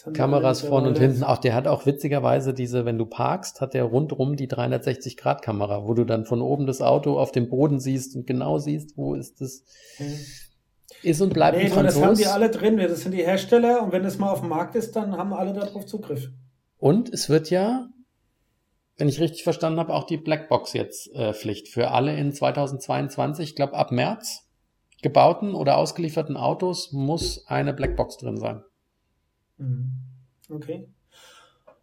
[0.04, 1.24] Das Kameras vorne und hinten.
[1.24, 5.94] Auch der hat auch witzigerweise diese, wenn du parkst, hat der rundrum die 360-Grad-Kamera, wo
[5.94, 9.40] du dann von oben das Auto auf dem Boden siehst und genau siehst, wo ist
[9.40, 9.64] das.
[9.98, 10.18] Mhm.
[11.02, 11.94] ist und bleibt nee, ein Franzos.
[11.94, 12.76] das haben die alle drin.
[12.76, 15.52] Das sind die Hersteller und wenn es mal auf dem Markt ist, dann haben alle
[15.52, 16.28] darauf Zugriff.
[16.76, 17.88] Und es wird ja,
[18.98, 23.50] wenn ich richtig verstanden habe, auch die Blackbox jetzt äh, Pflicht für alle in 2022.
[23.50, 24.46] Ich glaube, ab März
[25.02, 28.62] gebauten oder ausgelieferten Autos muss eine Blackbox drin sein.
[29.56, 29.92] Mhm.
[30.50, 30.88] Okay.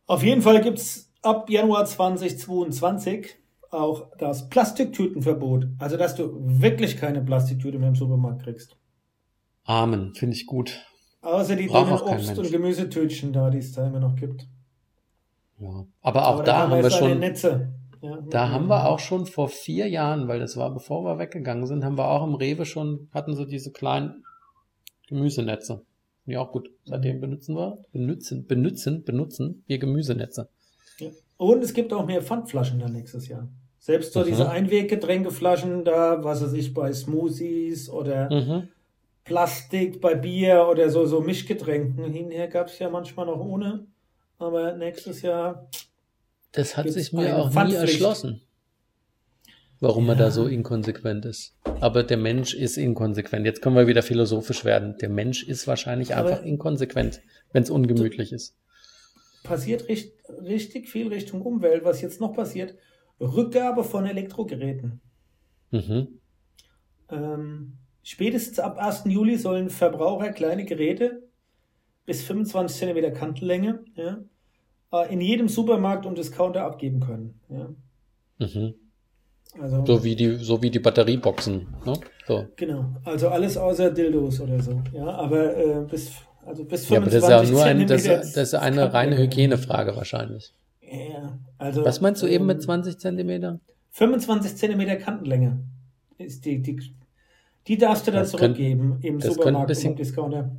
[0.05, 3.37] Auf jeden Fall gibt es ab Januar 2022
[3.71, 5.67] auch das Plastiktütenverbot.
[5.79, 8.77] Also, dass du wirklich keine Plastiktüte mehr im Supermarkt kriegst.
[9.63, 10.85] Amen, finde ich gut.
[11.21, 12.37] Außer die dünnen Obst- Mensch.
[12.37, 14.47] und Gemüsetütchen da, die es da immer noch gibt.
[15.59, 15.85] Ja.
[16.01, 17.21] Aber auch Aber da haben wir schon.
[18.01, 18.21] Ja.
[18.29, 21.83] da haben wir auch schon vor vier Jahren, weil das war bevor wir weggegangen sind,
[21.83, 24.23] haben wir auch im Rewe schon, hatten sie diese kleinen
[25.07, 25.81] Gemüsenetze.
[26.27, 26.69] Ja, auch gut.
[26.85, 30.49] Seitdem benutzen wir, benutzen, benutzen, benutzen wir Gemüsenetze.
[31.37, 33.47] Und es gibt auch mehr Pfandflaschen dann nächstes Jahr.
[33.79, 34.25] Selbst so Mhm.
[34.25, 38.67] diese Einweggetränkeflaschen da, was weiß ich, bei Smoothies oder Mhm.
[39.23, 42.05] Plastik bei Bier oder so, so Mischgetränken.
[42.11, 43.85] Hinher gab es ja manchmal noch ohne.
[44.37, 45.69] Aber nächstes Jahr,
[46.51, 48.41] Das hat sich mir auch nie erschlossen,
[49.79, 50.25] warum man Ja.
[50.25, 51.55] da so inkonsequent ist.
[51.81, 53.45] Aber der Mensch ist inkonsequent.
[53.45, 54.97] Jetzt können wir wieder philosophisch werden.
[55.01, 57.21] Der Mensch ist wahrscheinlich Aber- einfach inkonsequent,
[57.51, 58.55] wenn es ungemütlich ist.
[59.43, 61.83] passiert richt, richtig viel Richtung Umwelt.
[61.83, 62.73] Was jetzt noch passiert,
[63.19, 65.01] Rückgabe von Elektrogeräten.
[65.69, 66.19] Mhm.
[67.09, 69.11] Ähm, spätestens ab 1.
[69.11, 71.24] Juli sollen Verbraucher kleine Geräte
[72.05, 74.17] bis 25 cm Kantenlänge ja,
[74.93, 77.39] äh, in jedem Supermarkt und Discounter abgeben können.
[77.49, 77.69] Ja.
[78.39, 78.73] Mhm.
[79.59, 81.67] Also, So wie die, so wie die Batterieboxen.
[81.85, 81.93] Ne?
[82.27, 82.45] So.
[82.55, 82.85] genau.
[83.05, 84.81] Also alles außer Dildos oder so.
[84.93, 86.11] Ja, aber äh, bis,
[86.45, 88.03] also bis 25 Ja, aber das ist ja nur ein, das,
[88.33, 90.53] das ist eine reine Hygienefrage wahrscheinlich.
[90.81, 93.59] Ja, also, Was meinst du eben mit ähm, 20 Zentimeter?
[93.91, 95.59] 25 Zentimeter Kantenlänge
[96.17, 96.81] ist die, die,
[97.67, 100.51] die darfst du Das könnte- zurückgeben im könnte ein Supermarkt bisschen- und im Discounter.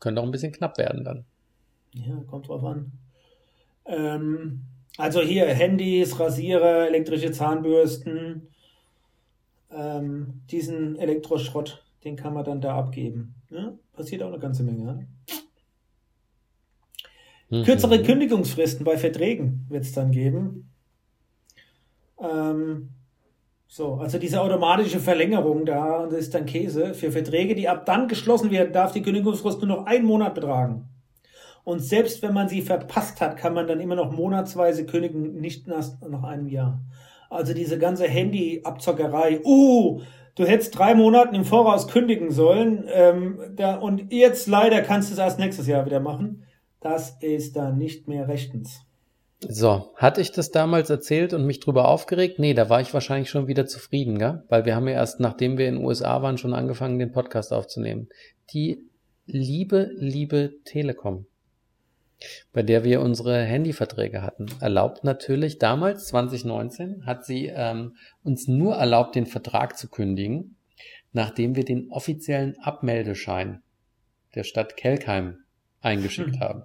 [0.00, 1.24] Könnte auch ein bisschen knapp werden dann.
[1.94, 2.92] Ja, kommt drauf an.
[3.86, 4.62] Ähm,
[4.96, 8.48] also hier Handys, Rasierer, elektrische Zahnbürsten,
[9.70, 13.34] ähm, diesen Elektroschrott, den kann man dann da abgeben.
[13.50, 15.06] Ja, passiert auch eine ganze Menge.
[17.50, 17.58] Ja?
[17.58, 17.64] Mhm.
[17.64, 20.70] Kürzere Kündigungsfristen bei Verträgen wird es dann geben.
[22.20, 22.90] Ähm,
[23.70, 26.94] so, also diese automatische Verlängerung da, das ist dann Käse.
[26.94, 30.88] Für Verträge, die ab dann geschlossen werden, darf die Kündigungsfrist nur noch einen Monat betragen.
[31.64, 35.66] Und selbst wenn man sie verpasst hat, kann man dann immer noch monatsweise kündigen, nicht
[35.66, 36.80] nach einem Jahr.
[37.28, 39.42] Also diese ganze Handy-Abzockerei.
[39.44, 40.00] Uh,
[40.34, 42.86] du hättest drei Monaten im Voraus kündigen sollen.
[42.90, 46.44] Ähm, da, und jetzt leider kannst du es erst nächstes Jahr wieder machen.
[46.80, 48.87] Das ist dann nicht mehr rechtens.
[49.40, 52.38] So, hatte ich das damals erzählt und mich drüber aufgeregt?
[52.40, 54.42] Nee, da war ich wahrscheinlich schon wieder zufrieden, gell?
[54.48, 57.52] Weil wir haben ja erst, nachdem wir in den USA waren, schon angefangen, den Podcast
[57.52, 58.08] aufzunehmen.
[58.52, 58.82] Die
[59.26, 61.26] liebe, liebe Telekom,
[62.52, 68.74] bei der wir unsere Handyverträge hatten, erlaubt natürlich, damals, 2019, hat sie ähm, uns nur
[68.74, 70.56] erlaubt, den Vertrag zu kündigen,
[71.12, 73.62] nachdem wir den offiziellen Abmeldeschein
[74.34, 75.38] der Stadt Kelkheim
[75.80, 76.40] eingeschickt Hm.
[76.40, 76.62] haben.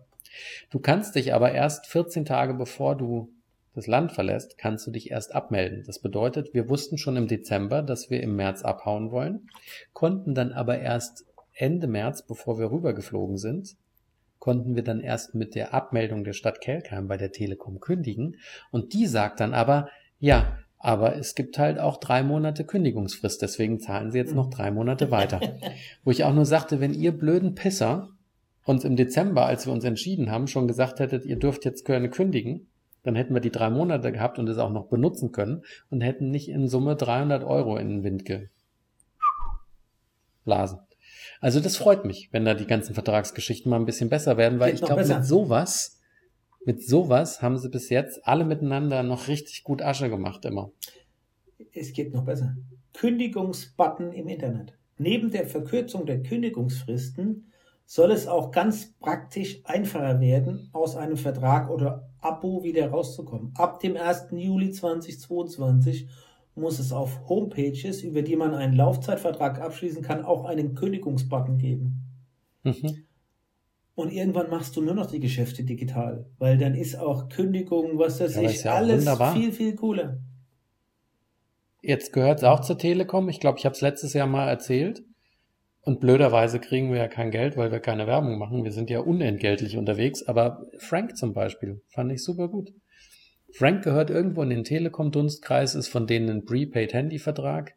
[0.69, 3.33] Du kannst dich aber erst 14 Tage bevor du
[3.75, 5.83] das Land verlässt, kannst du dich erst abmelden.
[5.85, 9.49] Das bedeutet, wir wussten schon im Dezember, dass wir im März abhauen wollen,
[9.93, 13.75] konnten dann aber erst Ende März, bevor wir rübergeflogen sind,
[14.39, 18.35] konnten wir dann erst mit der Abmeldung der Stadt Kelkheim bei der Telekom kündigen.
[18.71, 23.79] Und die sagt dann aber, ja, aber es gibt halt auch drei Monate Kündigungsfrist, deswegen
[23.79, 25.39] zahlen sie jetzt noch drei Monate weiter.
[26.03, 28.09] Wo ich auch nur sagte, wenn ihr blöden Pisser
[28.65, 32.09] uns im Dezember, als wir uns entschieden haben, schon gesagt hättet, ihr dürft jetzt gerne
[32.09, 32.67] kündigen,
[33.03, 36.31] dann hätten wir die drei Monate gehabt und es auch noch benutzen können und hätten
[36.31, 38.23] nicht in Summe 300 Euro in den Wind
[40.45, 40.79] geblasen.
[41.41, 44.71] Also das freut mich, wenn da die ganzen Vertragsgeschichten mal ein bisschen besser werden, weil
[44.71, 45.99] Geht ich glaube, mit sowas,
[46.65, 50.71] mit sowas haben sie bis jetzt alle miteinander noch richtig gut Asche gemacht immer.
[51.73, 52.55] Es geht noch besser.
[52.93, 54.73] Kündigungsbutton im Internet.
[54.97, 57.51] Neben der Verkürzung der Kündigungsfristen
[57.85, 63.53] soll es auch ganz praktisch einfacher werden, aus einem Vertrag oder Abo wieder rauszukommen.
[63.55, 64.27] Ab dem 1.
[64.31, 66.07] Juli 2022
[66.55, 72.03] muss es auf Homepages, über die man einen Laufzeitvertrag abschließen kann, auch einen Kündigungsbutton geben.
[72.63, 73.05] Mhm.
[73.95, 78.19] Und irgendwann machst du nur noch die Geschäfte digital, weil dann ist auch Kündigung, was
[78.19, 79.35] weiß Ja, ist ja alles wunderbar.
[79.35, 80.19] viel, viel cooler.
[81.81, 83.29] Jetzt gehört es auch zur Telekom.
[83.29, 85.03] Ich glaube, ich habe es letztes Jahr mal erzählt.
[85.85, 88.63] Und blöderweise kriegen wir ja kein Geld, weil wir keine Werbung machen.
[88.63, 90.23] Wir sind ja unentgeltlich unterwegs.
[90.23, 92.73] Aber Frank zum Beispiel fand ich super gut.
[93.51, 97.75] Frank gehört irgendwo in den Telekom-Dunstkreis, ist von denen ein Prepaid-Handy-Vertrag.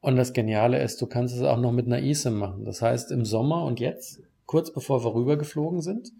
[0.00, 2.64] Und das Geniale ist, du kannst es auch noch mit einer eSIM machen.
[2.64, 6.12] Das heißt, im Sommer und jetzt, kurz bevor wir rübergeflogen sind,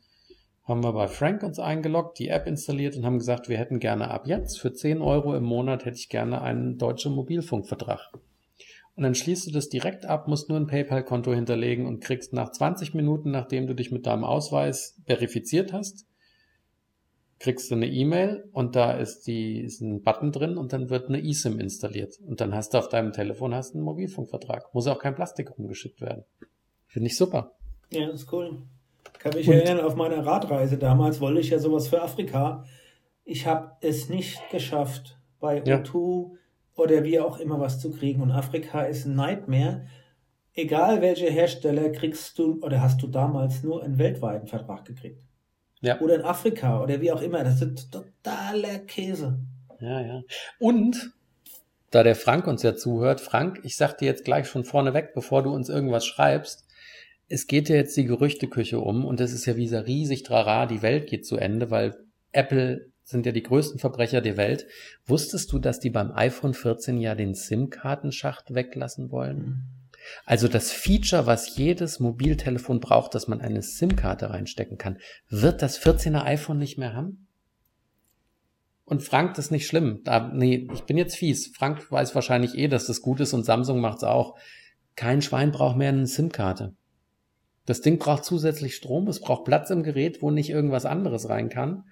[0.64, 4.10] haben wir bei Frank uns eingeloggt, die App installiert und haben gesagt, wir hätten gerne
[4.10, 8.10] ab jetzt für 10 Euro im Monat hätte ich gerne einen deutschen Mobilfunkvertrag.
[8.96, 12.50] Und dann schließt du das direkt ab, musst nur ein PayPal-Konto hinterlegen und kriegst nach
[12.50, 16.06] 20 Minuten, nachdem du dich mit deinem Ausweis verifiziert hast,
[17.38, 21.08] kriegst du eine E-Mail und da ist, die, ist ein Button drin und dann wird
[21.08, 22.18] eine eSIM installiert.
[22.26, 24.74] Und dann hast du auf deinem Telefon hast einen Mobilfunkvertrag.
[24.74, 26.24] Muss auch kein Plastik rumgeschickt werden.
[26.86, 27.52] Finde ich super.
[27.90, 28.62] Ja, das ist cool.
[29.18, 32.64] Kann mich und, erinnern, auf meiner Radreise damals wollte ich ja sowas für Afrika.
[33.24, 35.76] Ich habe es nicht geschafft, bei ja.
[35.76, 36.36] O2
[36.76, 38.22] oder wie auch immer was zu kriegen.
[38.22, 39.86] Und Afrika ist ein Nightmare.
[40.54, 45.20] Egal welche Hersteller kriegst du oder hast du damals nur einen weltweiten Vertrag gekriegt.
[45.80, 46.00] Ja.
[46.00, 47.44] Oder in Afrika oder wie auch immer.
[47.44, 49.38] Das ist totaler Käse.
[49.80, 50.22] Ja, ja.
[50.58, 51.12] Und
[51.90, 55.42] da der Frank uns ja zuhört, Frank, ich sag dir jetzt gleich schon vorneweg, bevor
[55.42, 56.66] du uns irgendwas schreibst,
[57.28, 60.66] es geht ja jetzt die Gerüchteküche um und es ist ja wie dieser riesig Trara,
[60.66, 61.96] die Welt geht zu Ende, weil
[62.32, 64.66] Apple sind ja die größten Verbrecher der Welt.
[65.06, 69.38] Wusstest du, dass die beim iPhone 14 ja den SIM-Kartenschacht weglassen wollen?
[69.38, 69.62] Mhm.
[70.24, 74.98] Also das Feature, was jedes Mobiltelefon braucht, dass man eine SIM-Karte reinstecken kann,
[75.28, 77.28] wird das 14er iPhone nicht mehr haben?
[78.84, 80.00] Und Frank, das ist nicht schlimm.
[80.04, 81.48] Da, nee, ich bin jetzt fies.
[81.56, 84.36] Frank weiß wahrscheinlich eh, dass das gut ist und Samsung macht's auch.
[84.96, 86.74] Kein Schwein braucht mehr eine SIM-Karte.
[87.66, 91.48] Das Ding braucht zusätzlich Strom, es braucht Platz im Gerät, wo nicht irgendwas anderes rein
[91.48, 91.84] kann.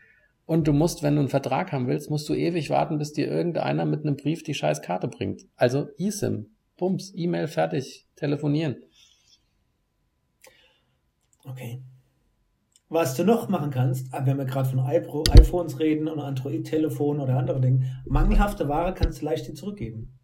[0.47, 3.29] Und du musst, wenn du einen Vertrag haben willst, musst du ewig warten, bis dir
[3.29, 5.43] irgendeiner mit einem Brief die scheiß Karte bringt.
[5.57, 8.77] Also eSIM, Bums, E-Mail fertig, telefonieren.
[11.45, 11.83] Okay.
[12.89, 17.37] Was du noch machen kannst, ah, wenn wir gerade von iPhones reden und Android-Telefonen oder
[17.37, 20.17] andere Dinge, mangelhafte Ware kannst du leicht zurückgeben.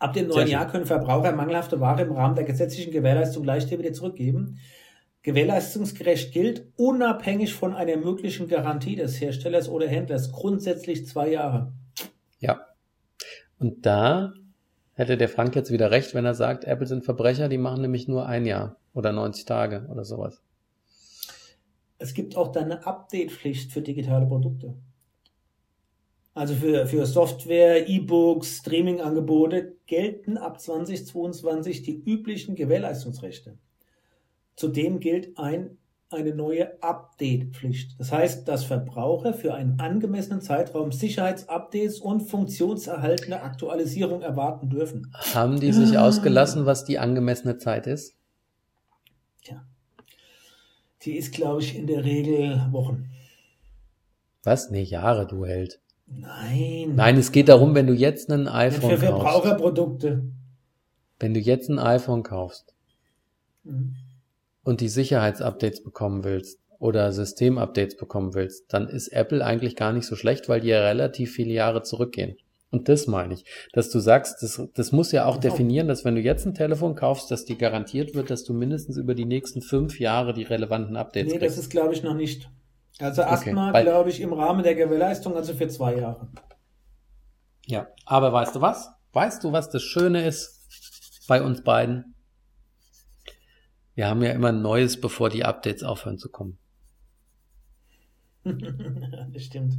[0.00, 3.92] Ab dem neuen Jahr können Verbraucher mangelhafte Ware im Rahmen der gesetzlichen Gewährleistung leicht wieder
[3.92, 4.58] zurückgeben.
[5.26, 11.72] Gewährleistungsgerecht gilt unabhängig von einer möglichen Garantie des Herstellers oder Händlers grundsätzlich zwei Jahre.
[12.38, 12.64] Ja.
[13.58, 14.34] Und da
[14.94, 18.06] hätte der Frank jetzt wieder recht, wenn er sagt, Apple sind Verbrecher, die machen nämlich
[18.06, 20.40] nur ein Jahr oder 90 Tage oder sowas.
[21.98, 24.74] Es gibt auch dann eine Update-Pflicht für digitale Produkte.
[26.34, 33.58] Also für, für Software, E-Books, Streaming-Angebote gelten ab 2022 die üblichen Gewährleistungsrechte.
[34.56, 35.78] Zudem gilt ein,
[36.10, 37.98] eine neue Update-Pflicht.
[37.98, 45.12] Das heißt, dass Verbraucher für einen angemessenen Zeitraum Sicherheitsupdates und funktionserhaltende Aktualisierung erwarten dürfen.
[45.34, 46.06] Haben die sich ah.
[46.06, 48.14] ausgelassen, was die angemessene Zeit ist?
[49.42, 49.64] Tja.
[51.02, 53.10] Die ist, glaube ich, in der Regel Wochen.
[54.42, 54.70] Was?
[54.70, 55.80] Nee, Jahre, du Held.
[56.06, 56.94] Nein.
[56.94, 59.00] Nein, es geht darum, wenn du jetzt ein iPhone kaufst.
[59.00, 60.22] Für Verbraucherprodukte.
[61.18, 62.76] Wenn du jetzt ein iPhone kaufst
[63.64, 63.96] mhm.
[64.66, 70.06] Und die Sicherheitsupdates bekommen willst oder Systemupdates bekommen willst, dann ist Apple eigentlich gar nicht
[70.06, 72.36] so schlecht, weil die ja relativ viele Jahre zurückgehen.
[72.72, 76.16] Und das meine ich, dass du sagst, das, das muss ja auch definieren, dass wenn
[76.16, 79.62] du jetzt ein Telefon kaufst, dass dir garantiert wird, dass du mindestens über die nächsten
[79.62, 81.42] fünf Jahre die relevanten Updates nee, kriegst.
[81.42, 82.50] Nee, das ist glaube ich noch nicht.
[82.98, 86.28] Also erstmal, okay, glaube ich, im Rahmen der Gewährleistung, also für zwei Jahre.
[87.66, 88.90] Ja, aber weißt du was?
[89.12, 90.66] Weißt du, was das Schöne ist
[91.28, 92.15] bei uns beiden?
[93.96, 96.58] Wir haben ja immer Neues, bevor die Updates aufhören zu kommen.
[99.32, 99.78] das stimmt.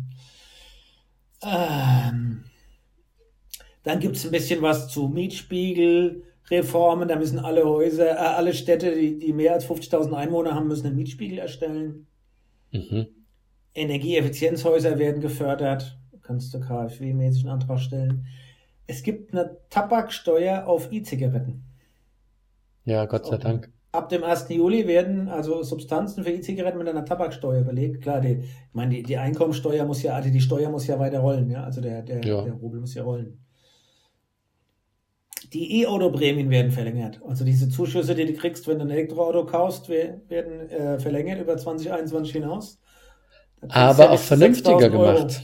[1.43, 2.43] Ähm,
[3.83, 7.07] dann gibt es ein bisschen was zu Mietspiegelreformen.
[7.07, 10.87] Da müssen alle Häuser, äh, alle Städte, die, die mehr als 50.000 Einwohner haben, müssen
[10.87, 12.07] einen Mietspiegel erstellen.
[12.71, 13.05] Mhm.
[13.75, 15.99] Energieeffizienzhäuser werden gefördert.
[16.11, 18.25] Du kannst du KfW-mäßig einen Antrag stellen.
[18.87, 21.63] Es gibt eine Tabaksteuer auf E-Zigaretten.
[22.83, 23.71] Ja, Gott sei Dank.
[23.97, 24.45] Ab dem 1.
[24.49, 28.03] Juli werden also Substanzen für E-Zigaretten mit einer Tabaksteuer belegt.
[28.03, 31.19] Klar, die, ich meine, die, die Einkommensteuer muss ja, also die Steuer muss ja weiter
[31.19, 31.63] rollen, ja.
[31.63, 32.43] Also der, der, ja.
[32.43, 33.43] der Rubel muss ja rollen.
[35.51, 37.21] Die E-Auto-Prämien werden verlängert.
[37.27, 41.57] Also diese Zuschüsse, die du kriegst, wenn du ein Elektroauto kaufst, werden äh, verlängert über
[41.57, 42.79] 2021 hinaus.
[43.67, 45.41] Aber auch vernünftiger gemacht.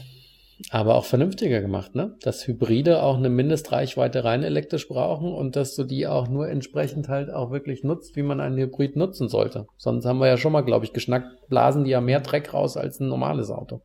[0.70, 2.16] Aber auch vernünftiger gemacht, ne?
[2.22, 7.08] Dass Hybride auch eine Mindestreichweite rein elektrisch brauchen und dass du die auch nur entsprechend
[7.08, 9.66] halt auch wirklich nutzt, wie man einen Hybrid nutzen sollte.
[9.76, 12.76] Sonst haben wir ja schon mal, glaube ich, geschnackt, blasen die ja mehr Dreck raus
[12.76, 13.82] als ein normales Auto.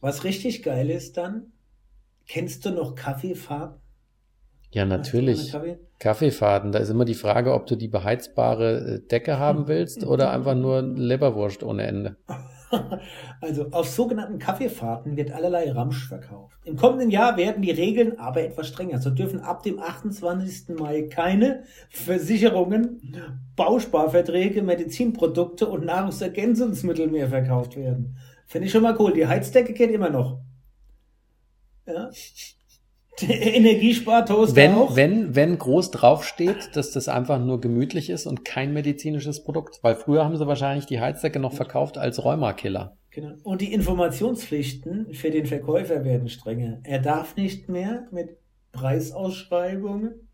[0.00, 1.52] Was richtig geil ist dann,
[2.26, 3.80] kennst du noch Kaffeefarben?
[4.70, 5.52] Ja, natürlich.
[5.52, 5.78] Kaffee?
[5.98, 6.72] Kaffeefaden.
[6.72, 10.54] Da ist immer die Frage, ob du die beheizbare äh, Decke haben willst oder einfach
[10.54, 12.16] nur Leberwurst ohne Ende.
[13.40, 16.58] Also auf sogenannten Kaffeefahrten wird allerlei Ramsch verkauft.
[16.64, 18.98] Im kommenden Jahr werden die Regeln aber etwas strenger.
[18.98, 20.76] So dürfen ab dem 28.
[20.78, 23.16] Mai keine Versicherungen,
[23.56, 28.16] Bausparverträge, Medizinprodukte und Nahrungsergänzungsmittel mehr verkauft werden.
[28.46, 29.12] Finde ich schon mal cool.
[29.12, 30.40] Die Heizdecke geht immer noch.
[31.86, 32.10] Ja.
[33.28, 34.96] Energiespartoaster wenn, auch.
[34.96, 39.78] Wenn, wenn groß draufsteht, dass das einfach nur gemütlich ist und kein medizinisches Produkt.
[39.82, 42.96] Weil früher haben sie wahrscheinlich die Heizdecke noch verkauft als Rheumakiller.
[43.10, 43.34] Genau.
[43.42, 46.80] Und die Informationspflichten für den Verkäufer werden strenger.
[46.84, 48.36] Er darf nicht mehr mit
[48.72, 50.28] Preisausschreibungen,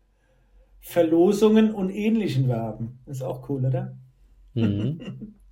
[0.81, 2.99] Verlosungen und ähnlichen werben.
[3.05, 3.97] Ist auch cool, oder?
[4.53, 5.35] Mhm.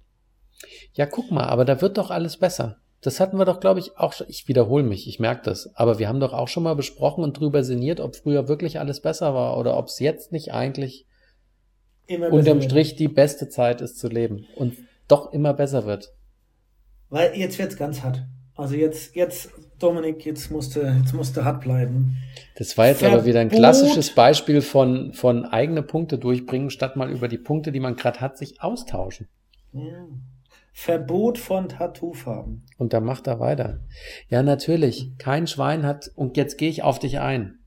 [0.93, 2.77] Ja, guck mal, aber da wird doch alles besser.
[3.03, 4.27] Das hatten wir doch, glaube ich, auch schon.
[4.29, 5.75] Ich wiederhole mich, ich merke das.
[5.75, 9.01] Aber wir haben doch auch schon mal besprochen und drüber sinniert, ob früher wirklich alles
[9.01, 11.05] besser war oder ob es jetzt nicht eigentlich
[12.07, 14.75] unterm Strich die beste Zeit ist zu leben und
[15.07, 16.13] doch immer besser wird.
[17.09, 18.23] Weil jetzt wird's ganz hart.
[18.55, 19.49] Also jetzt, jetzt,
[19.79, 22.17] Dominik, jetzt musste, jetzt musste hart bleiben.
[22.55, 23.19] Das war jetzt Verbot.
[23.19, 27.71] aber wieder ein klassisches Beispiel von, von eigene Punkte durchbringen, statt mal über die Punkte,
[27.71, 29.27] die man gerade hat, sich austauschen.
[29.73, 30.07] Ja.
[30.75, 32.65] Verbot von Tattoofarben.
[32.77, 33.79] Und da macht er weiter.
[34.27, 35.11] Ja, natürlich.
[35.19, 37.59] Kein Schwein hat, und jetzt gehe ich auf dich ein.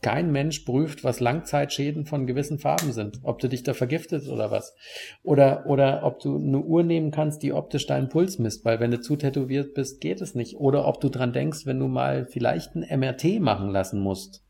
[0.00, 3.20] Kein Mensch prüft, was Langzeitschäden von gewissen Farben sind.
[3.24, 4.74] Ob du dich da vergiftest oder was.
[5.22, 8.90] Oder, oder ob du eine Uhr nehmen kannst, die optisch deinen Puls misst, weil wenn
[8.92, 10.56] du zu tätowiert bist, geht es nicht.
[10.56, 14.44] Oder ob du dran denkst, wenn du mal vielleicht ein MRT machen lassen musst.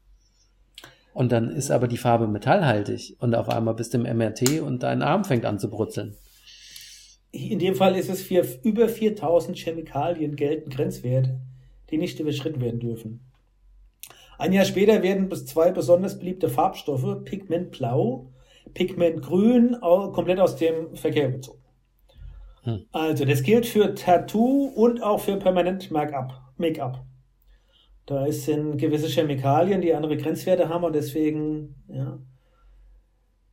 [1.14, 4.82] Und dann ist aber die Farbe metallhaltig und auf einmal bist du im MRT und
[4.82, 6.16] dein Arm fängt an zu brutzeln
[7.32, 11.40] in dem Fall ist es für über 4000 Chemikalien gelten Grenzwerte,
[11.90, 13.32] die nicht überschritten werden dürfen.
[14.38, 18.32] Ein Jahr später werden bis zwei besonders beliebte Farbstoffe, Pigment Blau,
[18.74, 21.62] Pigment Grün, komplett aus dem Verkehr gezogen.
[22.64, 22.86] Hm.
[22.92, 27.04] Also, das gilt für Tattoo und auch für permanent Make-up.
[28.06, 32.18] Da sind gewisse Chemikalien, die andere Grenzwerte haben und deswegen ja,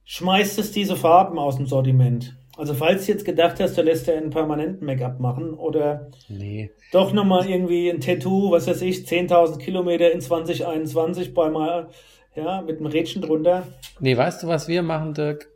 [0.06, 2.39] schmeißt es diese Farben aus dem Sortiment.
[2.60, 6.72] Also falls du jetzt gedacht hast, du lässt ja einen permanenten Make-up machen oder nee.
[6.92, 11.88] doch nochmal irgendwie ein Tattoo, was weiß ich, 10.000 Kilometer in 2021 bei mal,
[12.36, 13.66] ja, mit einem Rädchen drunter.
[14.02, 15.48] Nee, weißt du, was wir machen, Dirk?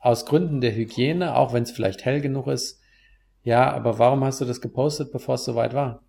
[0.00, 2.80] Aus Gründen der Hygiene, auch wenn es vielleicht hell genug ist.
[3.44, 6.02] Ja, aber warum hast du das gepostet, bevor es soweit war?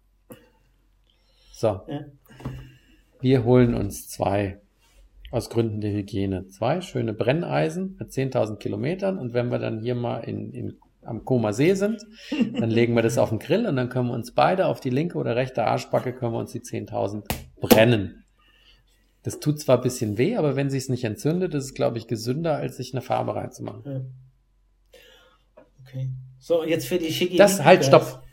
[1.53, 1.81] So.
[1.87, 2.05] Ja.
[3.21, 4.61] Wir holen uns zwei
[5.31, 6.47] aus Gründen der Hygiene.
[6.47, 11.25] Zwei schöne Brenneisen mit 10.000 Kilometern und wenn wir dann hier mal in, in, am
[11.25, 12.05] Koma See sind,
[12.59, 14.89] dann legen wir das auf den Grill und dann können wir uns beide auf die
[14.89, 17.23] linke oder rechte Arschbacke können wir uns die 10.000
[17.59, 18.23] brennen.
[19.23, 21.97] Das tut zwar ein bisschen weh, aber wenn sich es nicht entzündet, ist es, glaube
[21.97, 23.83] ich, gesünder, als sich eine Farbe reinzumachen.
[23.85, 24.01] Ja.
[25.81, 26.09] Okay.
[26.39, 27.35] So, jetzt für die Schicki.
[27.35, 28.23] Das, halt, stopp.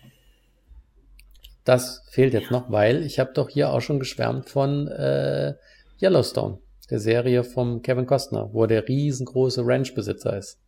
[1.65, 5.55] Das fehlt jetzt noch, weil ich habe doch hier auch schon geschwärmt von äh,
[6.01, 6.59] Yellowstone
[6.91, 10.61] der Serie vom Kevin Costner, wo er der riesengroße Ranchbesitzer ist.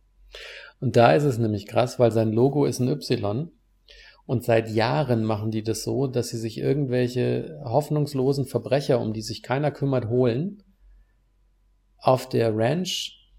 [0.79, 3.51] Und da ist es nämlich krass, weil sein Logo ist ein Y.
[4.25, 9.21] Und seit Jahren machen die das so, dass sie sich irgendwelche hoffnungslosen Verbrecher, um die
[9.21, 10.63] sich keiner kümmert, holen,
[11.97, 13.31] auf der Ranch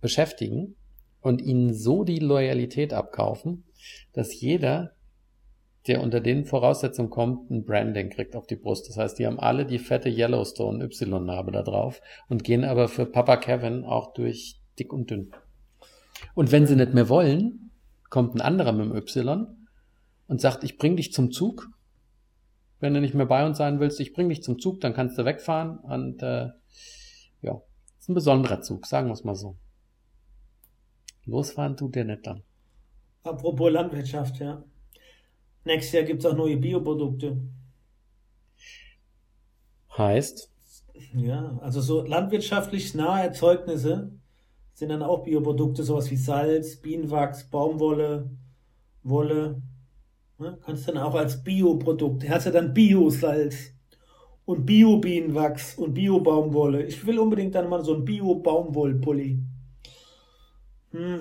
[0.00, 0.76] beschäftigen
[1.20, 3.64] und ihnen so die Loyalität abkaufen,
[4.12, 4.96] dass jeder
[5.86, 8.88] der unter den Voraussetzungen kommt, ein Branding kriegt auf die Brust.
[8.88, 13.06] Das heißt, die haben alle die fette Yellowstone Y-Narbe da drauf und gehen aber für
[13.06, 15.32] Papa Kevin auch durch dick und dünn.
[16.34, 17.70] Und wenn sie nicht mehr wollen,
[18.10, 19.46] kommt ein anderer mit dem Y
[20.28, 21.68] und sagt, ich bring dich zum Zug.
[22.78, 25.18] Wenn du nicht mehr bei uns sein willst, ich bring dich zum Zug, dann kannst
[25.18, 25.78] du wegfahren.
[25.78, 26.50] Und äh,
[27.40, 27.60] ja,
[27.98, 29.56] ist ein besonderer Zug, sagen wir es mal so.
[31.24, 32.42] Losfahren tut der nicht dann.
[33.24, 34.64] Apropos Landwirtschaft, ja.
[35.64, 37.36] Nächstes Jahr gibt es auch neue Bioprodukte.
[39.96, 40.50] Heißt?
[41.14, 44.12] Ja, also so landwirtschaftlich nahe Erzeugnisse
[44.74, 48.30] sind dann auch Bioprodukte, sowas wie Salz, Bienenwachs, Baumwolle,
[49.02, 49.62] Wolle.
[50.38, 50.58] Ne?
[50.64, 53.74] Kannst dann auch als Bioprodukt, hast ja dann Bio-Salz
[54.44, 56.84] und Bio-Bienenwachs und Bio-Baumwolle.
[56.84, 59.38] Ich will unbedingt dann mal so ein Bio-Baumwollpulli.
[60.90, 61.20] Hm,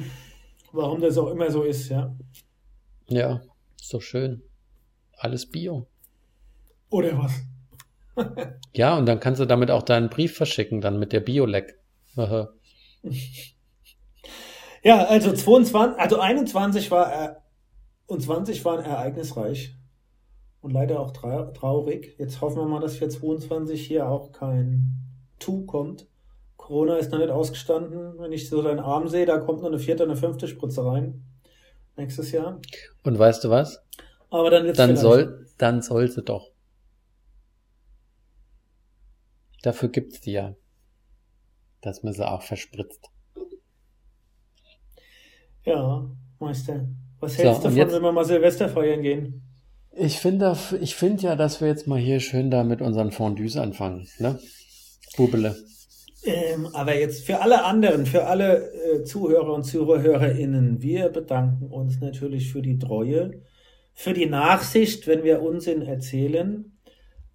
[0.72, 2.16] warum das auch immer so ist, ja.
[3.08, 3.42] Ja.
[3.92, 4.42] Ist doch schön.
[5.18, 5.86] Alles Bio.
[6.92, 7.34] Oder was?
[8.74, 11.78] ja, und dann kannst du damit auch deinen Brief verschicken, dann mit der Bioleck.
[12.16, 12.48] ja,
[15.08, 17.44] also 22, also 21 war er
[18.06, 19.76] und 20 waren ereignisreich
[20.62, 22.16] und leider auch traurig.
[22.18, 25.02] Jetzt hoffen wir mal, dass für 22 hier auch kein
[25.38, 26.08] Tu kommt.
[26.56, 28.18] Corona ist noch nicht ausgestanden.
[28.20, 31.26] Wenn ich so deinen Arm sehe, da kommt noch eine vierte, eine fünfte Spritze rein.
[31.98, 32.60] Nächstes Jahr.
[33.04, 33.82] Und weißt du was?
[34.30, 36.52] Aber dann wird's Dann soll, dann sollte doch.
[39.64, 40.56] Dafür gibt's die ja.
[41.82, 43.10] Dass man sie auch verspritzt.
[45.66, 46.88] Ja, Meister.
[47.20, 49.44] Was So, hältst du und davon, jetzt- wenn wir mal Silvester feiern gehen?
[49.94, 53.58] Ich finde, ich finde ja, dass wir jetzt mal hier schön da mit unseren Fondues
[53.58, 54.40] anfangen, ne?
[55.18, 55.56] Bubele.
[56.24, 62.00] Ähm, aber jetzt für alle anderen, für alle äh, Zuhörer und ZuhörerInnen, wir bedanken uns
[62.00, 63.42] natürlich für die Treue,
[63.94, 66.78] für die Nachsicht, wenn wir Unsinn erzählen,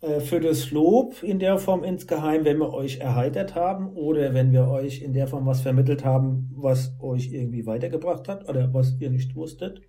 [0.02, 4.52] äh, für das Lob in der Form insgeheim, wenn wir euch erheitert haben oder wenn
[4.52, 8.96] wir euch in der Form was vermittelt haben, was euch irgendwie weitergebracht hat oder was
[9.00, 9.80] ihr nicht wusstet.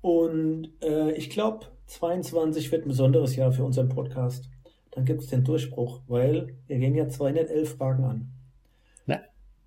[0.00, 4.48] Und äh, ich glaube, 22 wird ein besonderes Jahr für unseren Podcast.
[4.92, 8.28] Dann gibt es den Durchbruch, weil wir gehen ja 211 Fragen an.
[9.06, 9.20] Na,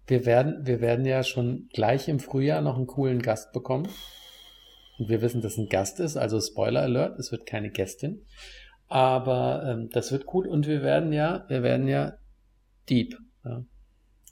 [0.08, 3.88] wir werden, wir werden ja schon gleich im Frühjahr noch einen coolen Gast bekommen.
[4.98, 8.22] Und wir wissen, dass es ein Gast ist, also Spoiler Alert, es wird keine Gästin.
[8.88, 12.14] Aber ähm, das wird cool und wir werden ja, wir werden ja
[12.88, 13.18] deep.
[13.44, 13.66] Ja.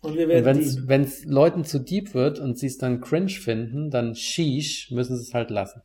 [0.02, 3.02] Und wir Und werden es wenn es Leuten zu deep wird und sie es dann
[3.02, 5.82] cringe finden, dann sheesh, müssen sie es halt lassen.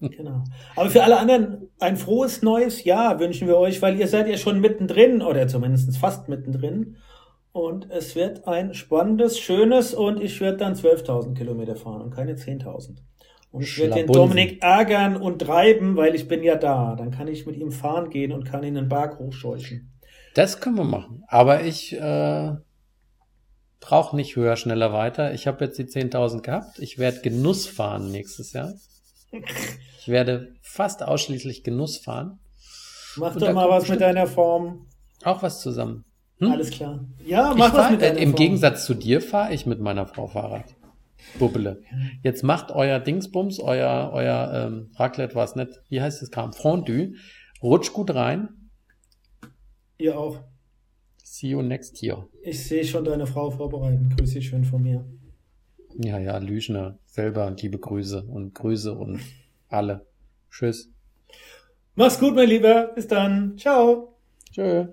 [0.00, 0.44] Genau.
[0.76, 4.36] Aber für alle anderen ein frohes neues Jahr wünschen wir euch, weil ihr seid ja
[4.36, 6.96] schon mittendrin oder zumindest fast mittendrin.
[7.52, 12.34] Und es wird ein spannendes, schönes und ich werde dann 12.000 Kilometer fahren und keine
[12.34, 12.96] 10.000.
[13.52, 14.06] Und ich werde den.
[14.08, 16.96] Dominik ärgern und treiben, weil ich bin ja da.
[16.96, 19.92] Dann kann ich mit ihm fahren gehen und kann ihn den Berg hochscheuchen.
[20.34, 21.22] Das können wir machen.
[21.28, 22.52] Aber ich äh,
[23.78, 25.32] brauche nicht höher, schneller, weiter.
[25.32, 26.80] Ich habe jetzt die 10.000 gehabt.
[26.80, 28.74] Ich werde Genuss fahren nächstes Jahr.
[30.00, 32.38] Ich werde fast ausschließlich Genuss fahren.
[33.16, 34.86] Mach Und doch mal was mit deiner Form.
[35.22, 36.04] Auch was zusammen.
[36.38, 36.50] Hm?
[36.50, 37.04] Alles klar.
[37.24, 38.36] Ja, Ich mach was fahr, mit äh, deiner Im Form.
[38.38, 40.64] Gegensatz zu dir fahre ich mit meiner Frau Fahrrad.
[41.38, 41.80] Bubbele.
[42.22, 45.80] Jetzt macht euer Dingsbums, euer, euer ähm, Raclette war es nicht.
[45.88, 46.52] Wie heißt das Kram?
[46.52, 47.14] Fondue.
[47.62, 48.48] Rutscht gut rein.
[49.96, 50.40] Ihr auch.
[51.22, 52.28] See you next year.
[52.42, 54.14] Ich sehe schon deine Frau vorbereiten.
[54.16, 55.04] Grüße dich schön von mir.
[55.98, 56.98] Ja, ja, Lüschner.
[57.06, 59.20] Selber liebe Grüße und Grüße und
[59.68, 60.06] alle.
[60.50, 60.90] Tschüss.
[61.94, 62.90] Mach's gut, mein Lieber.
[62.94, 63.56] Bis dann.
[63.56, 64.16] Ciao.
[64.52, 64.86] Tschö.